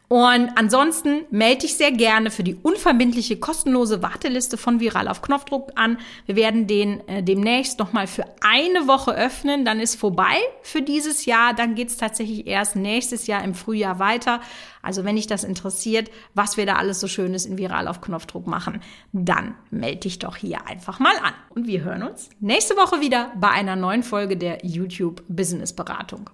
Und 0.09 0.51
ansonsten 0.57 1.25
melde 1.31 1.63
dich 1.63 1.77
sehr 1.77 1.91
gerne 1.91 2.31
für 2.31 2.43
die 2.45 2.57
unverbindliche 2.57 3.39
kostenlose 3.39 4.03
Warteliste 4.03 4.59
von 4.59 4.79
Viral 4.79 5.09
auf 5.09 5.23
Knopfdruck 5.23 5.73
an. 5.77 5.99
Wir 6.27 6.37
werden 6.37 6.67
den 6.67 7.07
äh, 7.09 7.23
demnächst 7.23 7.79
nochmal 7.79 8.07
für 8.07 8.25
eine 8.43 8.87
Woche 8.87 9.15
öffnen. 9.15 9.65
Dann 9.65 9.81
ist 9.81 9.95
vorbei 9.95 10.37
für 10.63 10.83
dieses 10.83 11.25
Jahr. 11.25 11.55
Dann 11.55 11.75
geht's 11.75 11.97
tatsächlich 11.97 12.47
erst 12.47 12.77
nächstes 12.77 13.27
Jahr 13.27 13.43
im 13.43 13.55
Frühjahr 13.55 13.99
weiter. 13.99 14.41
Also 14.83 15.05
wenn 15.05 15.17
dich 15.17 15.27
das 15.27 15.43
interessiert, 15.43 16.11
was 16.35 16.59
wir 16.59 16.67
da 16.67 16.75
alles 16.77 17.01
so 17.01 17.09
Schönes 17.09 17.47
in 17.47 17.57
Viral 17.57 17.89
auf 17.89 18.03
Knopfdruck 18.03 18.47
machen, 18.47 18.83
dann 19.13 19.55
melde 19.71 20.01
dich 20.01 20.19
doch 20.19 20.37
hier 20.37 20.67
einfach 20.67 21.01
mal 21.01 21.17
an. 21.23 21.33
Und 21.55 21.67
wir 21.67 21.83
hören 21.83 22.03
uns 22.03 22.29
nächste 22.41 22.77
Woche 22.77 23.01
wieder 23.01 23.33
bei 23.41 23.49
einer 23.49 23.75
neuen 23.75 24.03
Folge 24.03 24.37
der 24.37 24.65
YouTube 24.67 25.23
Business 25.29 25.73
Beratung. 25.73 26.29